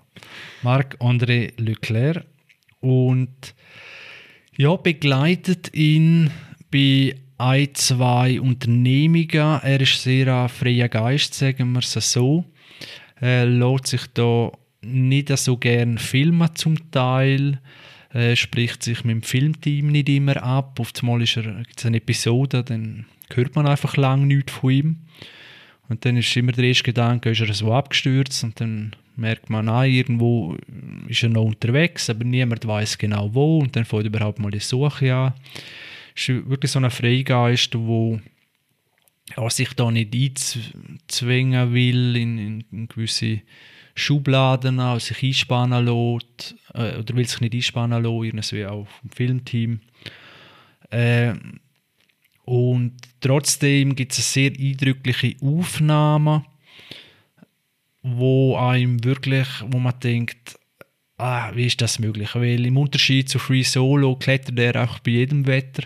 [0.63, 2.25] Marc-André Leclerc.
[2.81, 3.55] Und
[4.57, 6.31] ja, begleitet ihn
[6.71, 9.61] bei ein, zwei Unternehmungen.
[9.63, 12.45] Er ist sehr ein freier Geist, sagen wir es so.
[13.21, 17.61] Er lässt sich da nicht so gern filmen zum Teil
[18.13, 20.81] äh, spricht sich mit dem Filmteam nicht immer ab.
[20.81, 24.71] Auf einmal ist er, gibt es eine Episode, dann hört man einfach lange nichts von
[24.71, 24.97] ihm.
[25.89, 29.67] Und dann ist immer der erste Gedanke, ist er so abgestürzt und dann merkt man,
[29.67, 30.57] nein, irgendwo
[31.09, 34.61] ist er noch unterwegs, aber niemand weiß genau wo und dann fängt überhaupt mal die
[34.61, 35.35] Suche an.
[36.15, 38.21] Es ist wirklich so ein Freigeist, der
[39.37, 43.41] ja, sich da nicht einzwingen will in, in, in gewisse
[43.99, 49.11] Schubladen an, sich einspannen lässt, äh, oder will sich nicht einspannen lassen, irgendwie auch vom
[49.11, 49.81] Filmteam.
[50.91, 51.35] Äh,
[52.45, 56.45] und trotzdem gibt es sehr eindrückliche Aufnahme,
[58.03, 60.59] wo einem wirklich, wo man denkt,
[61.19, 62.35] ah, wie ist das möglich?
[62.35, 65.83] Weil im Unterschied zu Free Solo klettert er auch bei jedem Wetter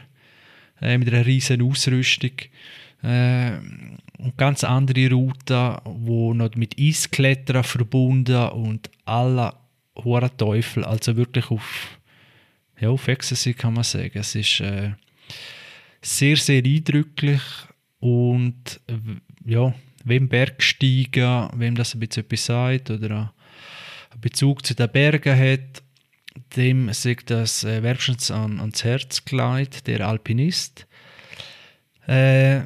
[0.80, 2.32] äh, mit einer riesen Ausrüstung.
[3.02, 3.58] Äh,
[4.22, 9.54] und ganz andere Routen, wo noch mit Eisklettern verbunden und alle
[9.96, 11.98] hohen Teufel, also wirklich auf,
[12.78, 14.18] ja, auf Ecstasy kann man sagen.
[14.18, 14.92] Es ist äh,
[16.00, 17.42] sehr, sehr eindrücklich
[18.00, 18.80] und
[19.44, 23.10] ja, wem Bergsteigen, wem das ein bisschen etwas sagt oder
[24.10, 25.82] einen Bezug zu den Bergen hat,
[26.56, 30.86] dem sagt das äh, wärmstens an, ans Herz gelegt, der Alpinist.
[32.06, 32.62] Äh,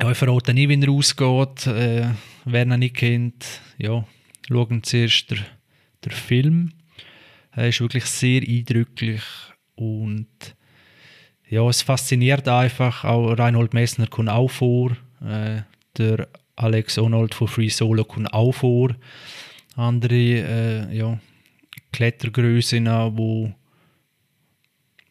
[0.00, 1.66] ja, ich verrate nie, wie er ausgeht.
[1.66, 2.10] Äh,
[2.44, 4.04] wer ihn nicht kennt, ja,
[4.46, 5.38] schauen zuerst der,
[6.04, 6.72] der Film.
[7.52, 9.22] Er ist wirklich sehr eindrücklich
[9.74, 10.28] und
[11.48, 13.04] ja, es fasziniert einfach.
[13.04, 14.96] Auch Reinhold Messner kommt auch vor.
[15.20, 15.62] Äh,
[15.96, 18.94] der Alex Onold von Free Solo kommt auch vor.
[19.74, 21.18] Andere äh, ja,
[21.92, 22.86] Klettergrößen,
[23.16, 23.52] wo,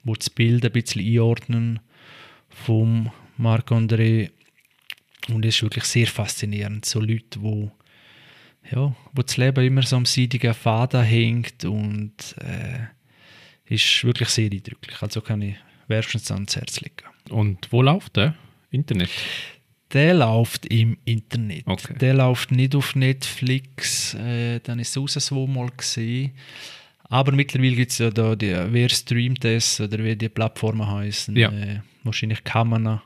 [0.04, 1.80] wo das Bild ein bisschen einordnen
[2.50, 4.32] vom Marc-André
[5.30, 6.86] und es ist wirklich sehr faszinierend.
[6.86, 7.71] So Leute, wo,
[8.71, 14.51] ja, wo das Leben immer so am seidigen Faden hängt und äh, ist wirklich sehr
[14.51, 15.01] eindrücklich.
[15.01, 15.55] Also kann ich
[15.88, 17.03] wärmstens ans Herz legen.
[17.30, 18.36] Und wo läuft der?
[18.71, 19.09] Internet?
[19.93, 21.65] Der läuft im Internet.
[21.65, 21.95] Okay.
[21.99, 24.13] Der läuft nicht auf Netflix.
[24.15, 26.32] Äh, dann ist es so mal gesehen.
[27.09, 31.36] Aber mittlerweile gibt es ja da die, wer streamt das oder wie die Plattformen heißen.
[31.38, 31.51] Ja.
[31.51, 33.01] Äh, wahrscheinlich kann man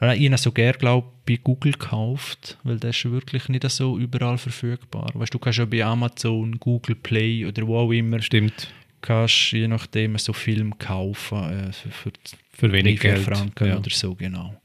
[0.00, 3.98] ja, ich habe so gerne, glaube bei Google gekauft, weil das ist wirklich nicht so
[3.98, 5.10] überall verfügbar.
[5.14, 8.20] Weißt du, kannst ja bei Amazon, Google Play oder wo auch immer.
[8.22, 8.72] Stimmt.
[9.02, 12.12] Kannst je nachdem so Film kaufen äh, für, für,
[12.52, 13.20] für wenig Geld.
[13.20, 13.78] Franken ja.
[13.78, 14.60] oder so, genau.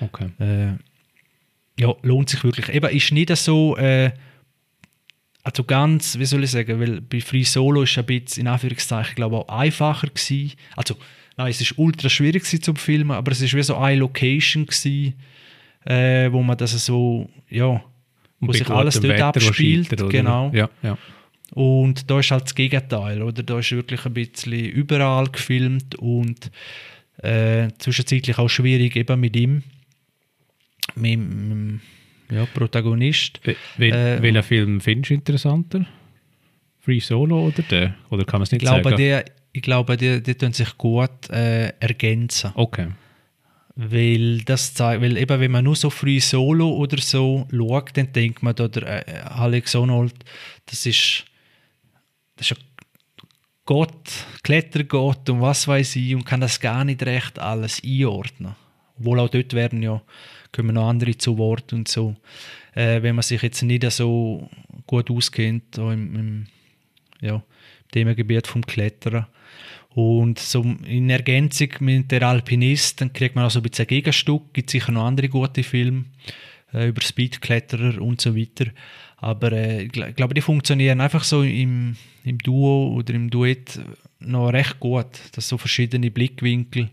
[0.00, 0.30] Okay.
[0.38, 0.72] Äh,
[1.80, 2.68] ja, lohnt sich wirklich.
[2.68, 4.12] Eben, ist nicht so, äh,
[5.42, 9.14] also ganz, wie soll ich sagen, weil bei Free Solo ist ein bisschen, in Anführungszeichen,
[9.14, 10.52] glaube ich, auch einfacher gewesen.
[10.76, 10.96] Also,
[11.36, 15.14] Nein, es war ultra schwierig zum Filmen, aber es war wie so eine Location, gewesen,
[15.84, 17.82] äh, wo man das so, ja,
[18.40, 19.88] wo sich alles dort Wetter abspielt.
[20.10, 20.50] Genau.
[20.52, 20.98] Ja, ja.
[21.54, 23.42] Und da ist halt das Gegenteil, oder?
[23.42, 26.50] Da ist wirklich ein bisschen überall gefilmt und
[27.18, 29.62] Äh, zwischenzeitlich auch schwierig eben mit ihm,
[30.96, 31.80] mit dem
[32.30, 33.40] ja, Protagonist.
[33.76, 35.86] Wel Äh, welcher Film findest du interessanter?
[36.80, 37.94] Free Solo oder der?
[38.10, 38.96] Oder kann man es Ich nicht glaube, sagen?
[38.96, 39.20] die,
[39.52, 42.52] ich glaube, die, die tun sich gut äh, ergänzen.
[42.54, 42.88] okay.
[43.74, 48.12] Weil das zeigt, weil eben wenn man nur so früh Solo oder so schaut, dann
[48.12, 50.14] denkt man, oder äh, Alex Honnold,
[50.66, 51.24] das ist,
[52.36, 52.64] das ist ein
[53.64, 54.10] Gott,
[54.42, 58.56] Klettergott und was weiß ich und kann das gar nicht recht alles einordnen.
[58.98, 60.02] Obwohl auch dort werden ja,
[60.50, 62.14] kommen noch andere zu Wort und so.
[62.74, 64.50] Äh, wenn man sich jetzt nicht so
[64.86, 66.46] gut auskennt auch im, im
[67.20, 67.42] ja,
[67.92, 69.26] Themengebiet vom Klettern.
[69.94, 73.88] Und so in Ergänzung mit der Alpinist, dann kriegt man auch so ein bisschen ein
[73.88, 74.54] Gegenstück.
[74.54, 76.04] Gibt sicher noch andere gute Filme
[76.72, 78.70] äh, über Speedkletterer und so weiter.
[79.18, 83.28] Aber äh, ich gl- ich glaube, die funktionieren einfach so im, im Duo oder im
[83.28, 83.80] Duett
[84.18, 85.20] noch recht gut.
[85.32, 86.88] Das so verschiedene Blickwinkel.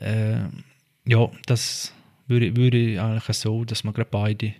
[0.00, 0.40] Äh,
[1.06, 1.94] ja, das
[2.26, 4.52] würde, würde ich eigentlich so, dass man gerade beide,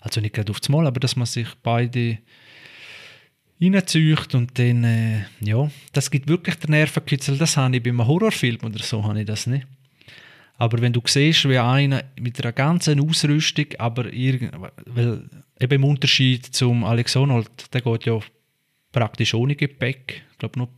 [0.00, 2.18] also nicht gerade aufs Mal, aber dass man sich beide
[3.72, 7.38] reinzieht und dann, äh, ja, das gibt wirklich den Nervenkitzel.
[7.38, 9.66] Das habe ich bei einem Horrorfilm oder so, habe ich das nicht.
[10.56, 14.52] Aber wenn du siehst, wie einer mit einer ganzen Ausrüstung, aber irgend,
[14.86, 15.24] weil
[15.60, 18.18] eben im Unterschied zum Alex Honnold, der geht ja
[18.92, 20.22] praktisch ohne Gepäck.
[20.32, 20.68] Ich glaube nur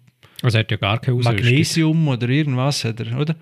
[0.42, 1.44] Also er hat ja gar keine Ausrüstung.
[1.44, 3.36] Magnesium oder irgendwas, hat er, oder?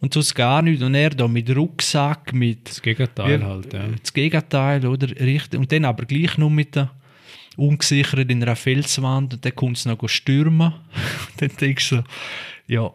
[0.00, 0.82] Und sonst gar nichts.
[0.82, 3.88] Und er da mit Rucksack, mit Das Gegenteil wie- halt, ja.
[4.00, 5.08] das Gegenteil, oder?
[5.20, 5.58] Richtig.
[5.58, 6.90] Und dann aber gleich nur mit der
[7.60, 10.72] ungesichert in einer Felswand und dann kommt es noch stürmen.
[10.72, 10.80] und
[11.40, 12.02] dann denkst du
[12.66, 12.90] ja,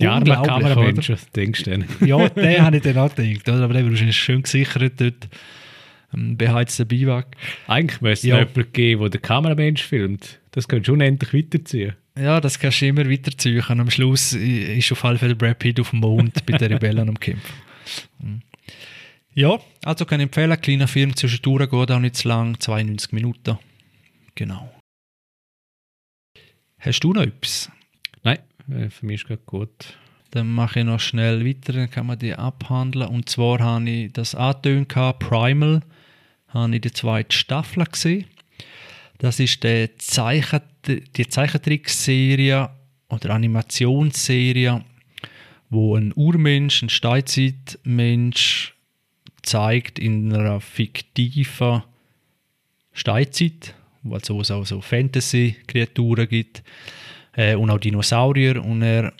[0.00, 1.84] Die armen unglaublich, Kameramenschen, denkst du dann.
[2.06, 3.64] Ja, den habe ich dann auch gedacht, oder?
[3.64, 5.28] aber der war wahrscheinlich schön gesichert dort,
[6.12, 7.36] am beheizten Biwak.
[7.66, 8.38] Eigentlich müsste es Ja.
[8.38, 10.38] jemanden geben, der den Kameramensch filmt.
[10.52, 11.94] Das könntest du unendlich weiterziehen.
[12.18, 13.62] Ja, das kannst du immer weiterziehen.
[13.68, 17.18] Am Schluss ist auf alle Fälle Brad Pitt auf dem Mond bei den Rebellen am
[17.20, 17.52] Kämpfen.
[19.38, 23.58] Ja, also kann ich empfehlen, kleiner Film zwischendurch geht auch nicht zu lang, 92 Minuten.
[24.34, 24.72] Genau.
[26.78, 27.70] Hast du noch etwas?
[28.22, 28.38] Nein,
[28.70, 29.98] äh, für mich ist gerade gut.
[30.30, 33.08] Dann mache ich noch schnell weiter, dann kann man die abhandeln.
[33.08, 35.82] Und zwar habe ich das angetönt, Primal,
[36.48, 38.24] habe ich die zweite Staffel gesehen.
[39.18, 42.70] Das ist die, Zeichen, die Zeichentrickserie
[43.10, 44.82] oder Animationsserie,
[45.68, 48.75] wo ein Urmensch, ein Steinzeitmensch
[49.46, 51.82] zeigt in einer fiktiven
[52.92, 56.62] Steinzeit, wo also es auch so Fantasy-Kreaturen gibt
[57.36, 59.12] äh, und auch Dinosaurier und er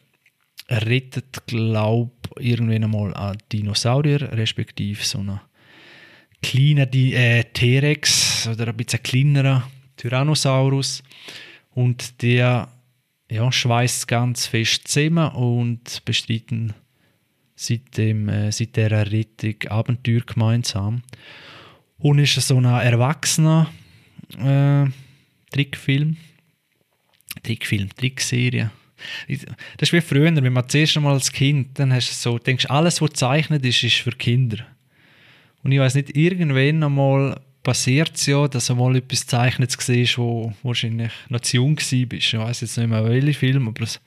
[0.68, 5.40] rettet, glaube ich, irgendwann einmal einen Dinosaurier, respektive so einen
[6.42, 11.02] kleinen äh, T-Rex oder ein bisschen kleinerer Tyrannosaurus.
[11.74, 12.68] Und der
[13.30, 16.74] ja, schweißt ganz fest zusammen und bestreiten
[17.56, 21.02] seit, dem, äh, seit dieser Rettung Abenteuer gemeinsam.
[21.98, 23.70] Und ist so ein erwachsener
[24.38, 24.84] äh,
[25.50, 26.18] Trickfilm.
[27.42, 28.70] Trickfilm, Trickserie.
[29.28, 32.66] Das ist wie früher, wenn man zuerst einmal als Kind, dann hast du so, denkst,
[32.66, 34.58] alles, was gezeichnet ist, ist für Kinder.
[35.62, 40.18] Und ich weiß nicht, irgendwann einmal passiert es ja, dass du mal etwas Zeichnetes siehst,
[40.18, 41.92] wo wahrscheinlich noch zu jung warst.
[41.92, 44.00] Ich weiß jetzt nicht mehr, welcher Film, aber es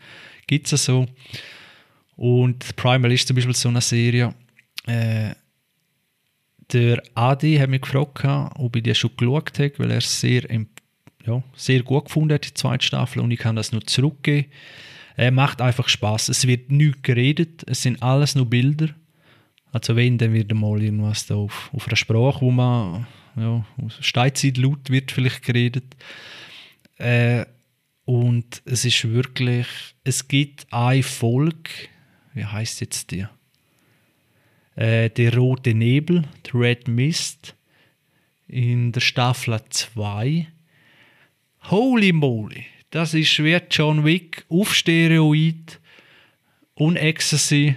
[0.47, 1.07] gibt es so.
[2.19, 4.33] Und Primal ist zum Beispiel so eine Serie.
[4.85, 5.35] Äh,
[6.73, 10.43] der Adi hat mich gefragt, ob ich die schon geschaut habe, weil er es sehr,
[11.25, 14.49] ja, sehr gut gefunden hat, die zweite Staffel, und ich kann das nur zurückgeben.
[15.15, 16.27] Er macht einfach Spaß.
[16.27, 18.89] Es wird nichts geredet, es sind alles nur Bilder.
[19.71, 23.07] Also wenn, dann wird mal irgendwas da auf, auf einer Sprache, wo man,
[23.37, 23.65] ja,
[24.01, 25.95] Steinzeit laut wird vielleicht geredet.
[26.97, 27.45] Äh,
[28.03, 29.67] und es ist wirklich,
[30.03, 31.69] es gibt eine Folge,
[32.39, 33.25] wie heißt jetzt die?
[34.75, 37.53] Äh, der rote Nebel, The Red Mist,
[38.47, 40.47] in der Staffel 2.
[41.69, 45.81] Holy moly, das ist wie John Wick auf Steroid
[46.75, 47.75] und Ecstasy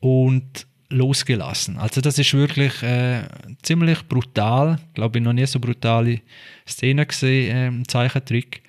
[0.00, 1.78] und losgelassen.
[1.78, 3.22] Also das ist wirklich äh,
[3.62, 4.78] ziemlich brutal.
[4.88, 6.20] Ich glaube, ich noch nie so brutale
[6.68, 8.62] Szenen gesehen äh, im Zeichentrick,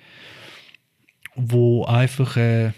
[1.34, 2.72] wo einfach äh,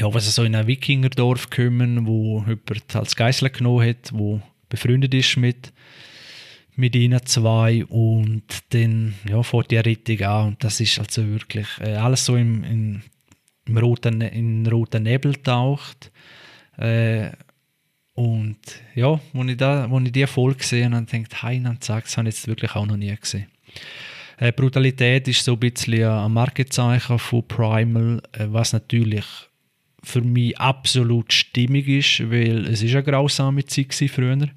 [0.00, 5.14] ja, was so in ein Wikingerdorf kommen, wo jemand als Geisel genommen hat, wo befreundet
[5.14, 5.72] ist mit
[6.76, 11.68] mit ihnen zwei und dann ja, fährt die Rettung an und das ist also wirklich
[11.80, 13.02] äh, alles so im, im,
[13.66, 16.10] im roten, in roten Nebel taucht
[16.76, 17.30] äh,
[18.14, 18.58] und
[18.94, 22.28] ja, als ich, da, als ich die Folge gesehen habe, denkt Heinan sagt, das habe
[22.28, 23.46] ich jetzt wirklich auch noch nie gesehen.
[24.38, 29.24] Äh, Brutalität ist so ein bisschen ein Markenzeichen von Primal, äh, was natürlich
[30.04, 34.48] für mich absolut stimmig ist, weil es ist eine grausame Zeit gewesen früher.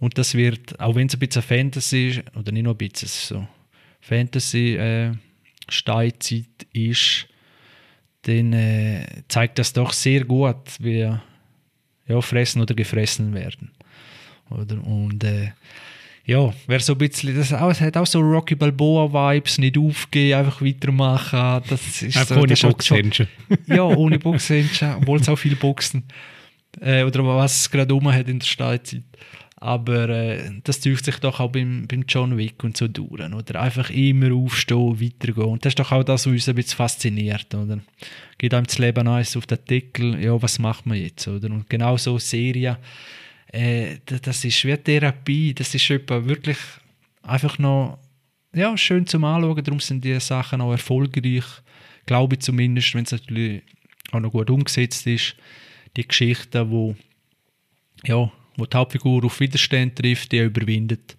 [0.00, 3.08] Und das wird, auch wenn es ein bisschen Fantasy ist, oder nicht nur ein bisschen,
[3.08, 3.46] so
[4.00, 5.12] Fantasy äh,
[5.68, 7.28] Steinzeit ist,
[8.22, 11.08] dann äh, zeigt das doch sehr gut, wie
[12.08, 13.70] ja, fressen oder gefressen werden.
[14.50, 14.84] Oder?
[14.84, 15.52] Und äh,
[16.24, 20.62] ja, wäre so ein bisschen, das auch, hat auch so Rocky Balboa-Vibes, nicht aufgeben, einfach
[20.62, 21.64] weitermachen.
[21.68, 23.28] Das ist Einfach so, ohne Boxhändchen.
[23.66, 26.04] Ja, ohne Boxhändchen, obwohl es auch viel Boxen
[26.80, 29.02] äh, oder was es gerade rum hat in der Steinzeit.
[29.56, 33.20] Aber äh, das zieht sich doch auch beim, beim John Wick und so durch.
[33.20, 35.46] Oder einfach immer aufstehen, weitergehen.
[35.46, 37.54] Und das ist doch auch das, was uns ein bisschen fasziniert.
[37.54, 37.78] Oder?
[38.38, 41.28] Geht einem das Leben eins auf den Deckel, ja, was macht man jetzt?
[41.28, 41.48] Oder?
[41.48, 42.76] Und genau so Serien,
[43.52, 45.54] äh, das, ist wie Therapie.
[45.54, 46.58] Das ist etwa wirklich
[47.22, 47.98] einfach noch
[48.54, 49.62] ja, schön zum Anschauen.
[49.62, 51.44] Darum sind die Sachen auch erfolgreich,
[52.06, 53.62] glaube ich zumindest, wenn es natürlich
[54.10, 55.36] auch noch gut umgesetzt ist.
[55.96, 56.96] Die Geschichten, wo,
[58.04, 61.16] ja, wo die Hauptfigur auf Widerstand trifft, die er überwindet.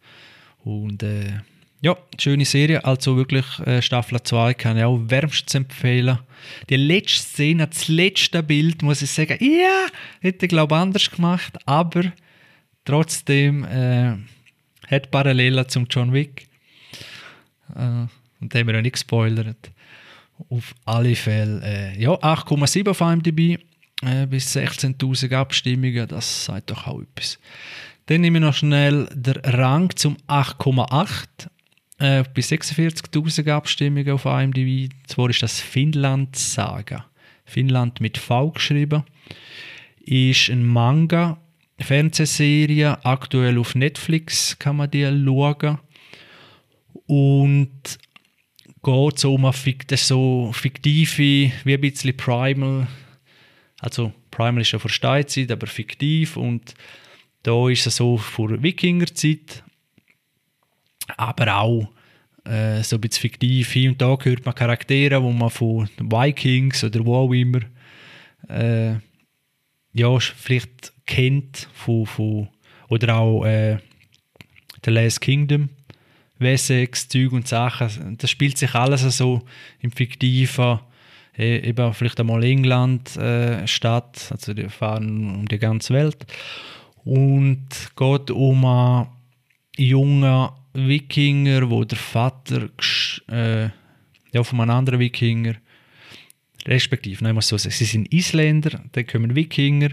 [0.63, 1.39] Und äh,
[1.83, 2.83] ja, schöne Serie.
[2.85, 6.17] Also wirklich äh, Staffel 2 kann ich auch wärmstens empfehlen.
[6.69, 9.87] Die letzte Szene, das letzte Bild, muss ich sagen, ja,
[10.21, 12.13] hätte ich glaube anders gemacht, aber
[12.85, 14.15] trotzdem äh,
[14.87, 16.47] hat Parallelen zum John Wick.
[17.75, 18.07] Äh,
[18.39, 19.71] und haben wir ja nicht gespoilert.
[20.49, 23.59] Auf alle Fälle, äh, ja, 8,7 auf IMDb
[24.03, 27.39] äh, bis 16.000 Abstimmungen, das sagt doch auch etwas.
[28.05, 31.47] Dann nehmen wir noch schnell den Rang zum 8,8
[32.03, 34.91] äh, bis 46.000 Abstimmungen auf IMDb.
[35.07, 37.05] Zwar ist das Finnland Saga.
[37.45, 39.03] Finnland mit V geschrieben.
[40.01, 41.37] Ist ein Manga,
[41.79, 45.79] Fernsehserie, aktuell auf Netflix kann man die schauen.
[47.05, 47.99] Und
[48.83, 52.87] geht so um eine so fiktive, wie ein bisschen Primal.
[53.79, 56.35] Also Primal ist ja vor Steinzeit, aber fiktiv.
[56.35, 56.73] Und
[57.43, 59.63] da ist es so vor Wikingerzeit.
[61.17, 61.92] Aber auch
[62.45, 63.71] äh, so ein bisschen fiktiv.
[63.71, 67.59] Hier und da hört man Charaktere, wo man von Vikings oder wo auch immer
[68.49, 68.95] äh,
[69.93, 72.47] ja, vielleicht kennt von, von
[72.89, 73.77] oder auch äh,
[74.83, 75.69] The Last Kingdom,
[76.39, 78.17] Wessex, Zeug und Sachen.
[78.17, 79.43] Das spielt sich alles so
[79.79, 80.79] im fiktiven,
[81.37, 86.25] äh, eben vielleicht einmal England äh, statt, also die fahren um die ganze Welt
[87.05, 89.07] und geht um einen
[89.77, 92.69] jungen Wikinger, wo der Vater
[93.29, 93.69] äh,
[94.31, 95.55] ja, von einem anderen Wikinger
[96.65, 99.89] respektive, nein, muss so sagen, sie sind Isländer, dann kommen Wikinger,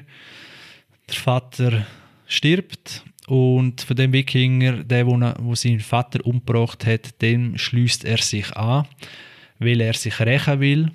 [1.08, 1.86] der Vater
[2.26, 8.18] stirbt und von dem Wikinger, der, wo, wo seinen Vater umgebracht hat, dem schließt er
[8.18, 8.86] sich an,
[9.58, 10.90] weil er sich rächen will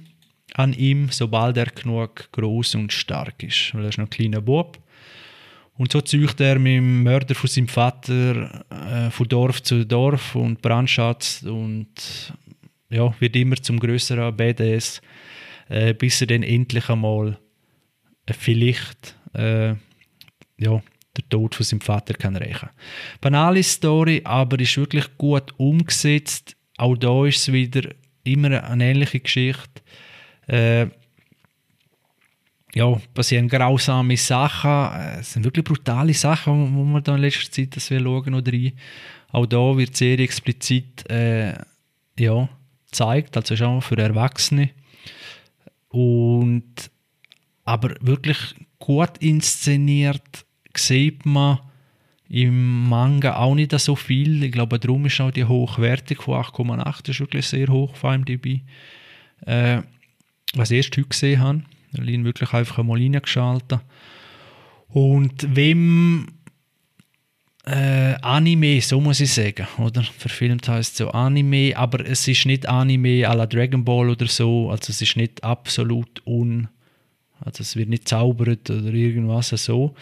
[0.53, 4.41] an ihm, sobald er genug groß und stark ist, weil er ist noch ein kleiner
[4.41, 4.79] Bub.
[5.77, 10.35] Und so zieht er mit dem Mörder von seinem Vater äh, von Dorf zu Dorf
[10.35, 12.33] und brandschatzt und
[12.89, 15.01] ja, wird immer zum größeren Badass,
[15.67, 17.37] äh, bis er dann endlich einmal
[18.25, 19.75] äh, vielleicht äh,
[20.57, 20.81] ja,
[21.17, 22.69] der Tod von seinem Vater kann rächen.
[23.19, 26.55] Banale Story, aber ist wirklich gut umgesetzt.
[26.77, 27.89] Auch da ist es wieder
[28.23, 29.81] immer eine ähnliche Geschichte.
[32.75, 34.69] Ja, passieren grausame Sachen.
[34.69, 38.33] Äh, Es sind wirklich brutale Sachen, wo man da in letzter Zeit das will schauen
[38.33, 38.73] oder rein.
[39.31, 41.53] Auch da wird sehr explizit äh,
[42.19, 42.49] ja,
[42.85, 44.71] gezeigt, also auch für Erwachsene.
[45.87, 46.91] Und
[47.63, 48.37] aber wirklich
[48.77, 50.45] gut inszeniert
[50.75, 51.59] sieht man
[52.27, 54.43] im Manga auch nicht so viel.
[54.43, 58.03] Ich glaube, darum ist auch die Hochwertung von 8,8 Das ist wirklich sehr hoch auf
[58.03, 58.63] IMDb.
[59.45, 59.81] Äh,
[60.55, 61.63] was ich erst heute gesehen habe.
[62.03, 63.79] Ich ihn wirklich einfach einmal reingeschaltet.
[64.89, 66.27] Und wem
[67.65, 70.03] äh, Anime, so muss ich sagen, oder?
[70.03, 74.69] Verfilmt heißt so Anime, aber es ist nicht Anime à la Dragon Ball oder so,
[74.69, 76.67] also es ist nicht absolut un,
[77.39, 79.95] also es wird nicht zaubert oder irgendwas so,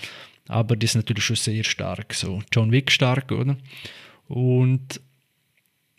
[0.49, 3.55] aber das ist natürlich schon sehr stark, so John Wick stark, oder?
[4.27, 4.99] Und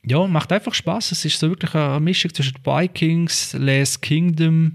[0.07, 1.13] ja, macht einfach Spaß.
[1.13, 4.73] Es ist so wirklich eine Mischung zwischen Vikings, Last Kingdom,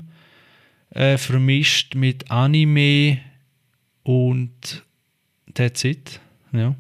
[0.91, 3.19] äh, vermischt mit Anime
[4.03, 4.83] und
[5.53, 6.19] that's it.
[6.51, 6.75] Ja.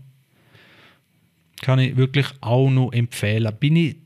[1.61, 3.53] Kann ich wirklich auch noch empfehlen.
[3.59, 3.97] Bin ich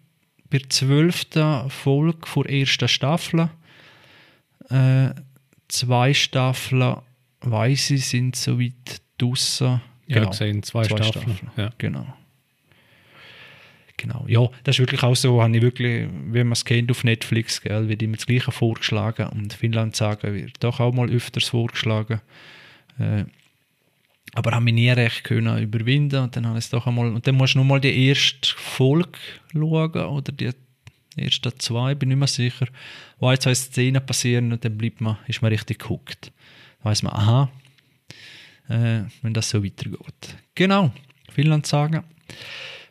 [0.49, 3.49] bei der zwölften Folge der ersten Staffel.
[4.69, 5.09] Äh,
[5.67, 6.97] zwei Staffeln,
[7.41, 9.81] weiß ich, sind soweit draussen.
[10.07, 11.39] Ja, gesehen, zwei, Staffeln.
[11.55, 11.71] Ja.
[11.77, 12.05] Genau.
[14.03, 14.25] Genau.
[14.27, 17.61] Ja, das ist wirklich auch so, habe ich wirklich, wie man es kennt auf Netflix,
[17.61, 22.21] gell, wird immer das Gleiche vorgeschlagen und Finnland sagen wird doch auch mal öfters vorgeschlagen.
[22.99, 23.25] Äh,
[24.33, 27.35] aber habe mich nie recht können überwinden und dann habe es doch einmal, und dann
[27.35, 29.19] musst du nur mal die erste Folge
[29.51, 30.51] schauen oder die
[31.15, 32.67] ersten zwei, bin ich nicht mehr sicher,
[33.19, 36.31] wo ein, zwei Szenen passieren und dann bleibt man, ist man richtig geguckt.
[36.79, 37.51] Dann weiss man, aha,
[38.69, 40.37] äh, wenn das so weitergeht.
[40.55, 40.91] Genau,
[41.31, 42.03] Finnland sagen.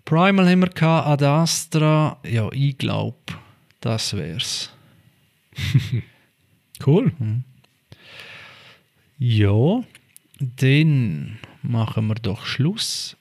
[0.05, 3.17] Primal haben wir gehabt, Ad Astra, ja, ich glaube,
[3.81, 4.71] das wär's.
[6.85, 7.13] Cool.
[9.19, 9.85] Ja,
[10.41, 13.17] dann machen wir doch Schluss.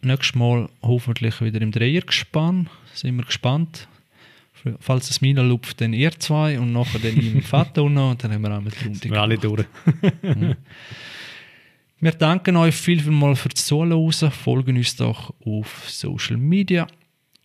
[0.00, 2.70] Nächstes Mal hoffentlich wieder im Dreiergespann.
[2.94, 3.86] Sind wir gespannt.
[4.78, 8.32] Falls es mir lupft, dann ihr zwei und nachher dann mit Vater noch und dann
[8.32, 9.64] haben wir auch mit Runde Sind wir alle durch.
[12.02, 14.30] Wir danken euch viel, viel mal fürs Zuhören.
[14.30, 16.86] Folgen uns doch auf Social Media,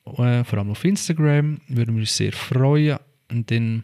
[0.05, 1.59] äh, vor allem auf Instagram.
[1.67, 2.99] Würden wir uns sehr freuen.
[3.29, 3.83] Und den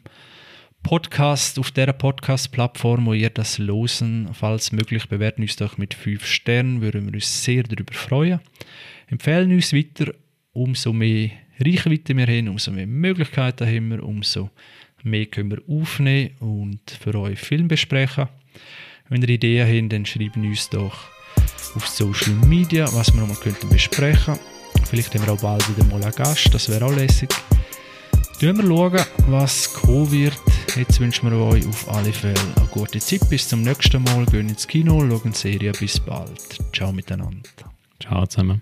[0.81, 6.25] Podcast auf der Podcast-Plattform, wo ihr das losen, falls möglich, bewerten uns doch mit 5
[6.25, 6.79] Sternen.
[6.79, 8.39] Würden wir uns sehr darüber freuen.
[9.07, 10.13] Empfehlen uns weiter,
[10.53, 14.51] umso mehr Reichweite wir haben, umso mehr Möglichkeiten haben wir, umso
[15.03, 18.29] mehr können wir aufnehmen und für euch Film besprechen.
[19.11, 21.09] Wenn ihr Ideen habt, dann schreibt uns doch
[21.75, 24.39] auf Social Media, was wir noch mal könnten besprechen.
[24.89, 27.29] Vielleicht haben wir auch bald wieder mal einen Gast, das wäre auch lässig.
[28.39, 30.39] Schauen wir schauen, was kommen wird.
[30.77, 33.29] Jetzt wünschen wir euch auf alle Fälle eine gute Zeit.
[33.29, 34.25] Bis zum nächsten Mal.
[34.27, 35.73] Gehen ins Kino, schauen Serie.
[35.73, 36.57] Bis bald.
[36.71, 37.49] Ciao miteinander.
[37.99, 38.61] Ciao zusammen.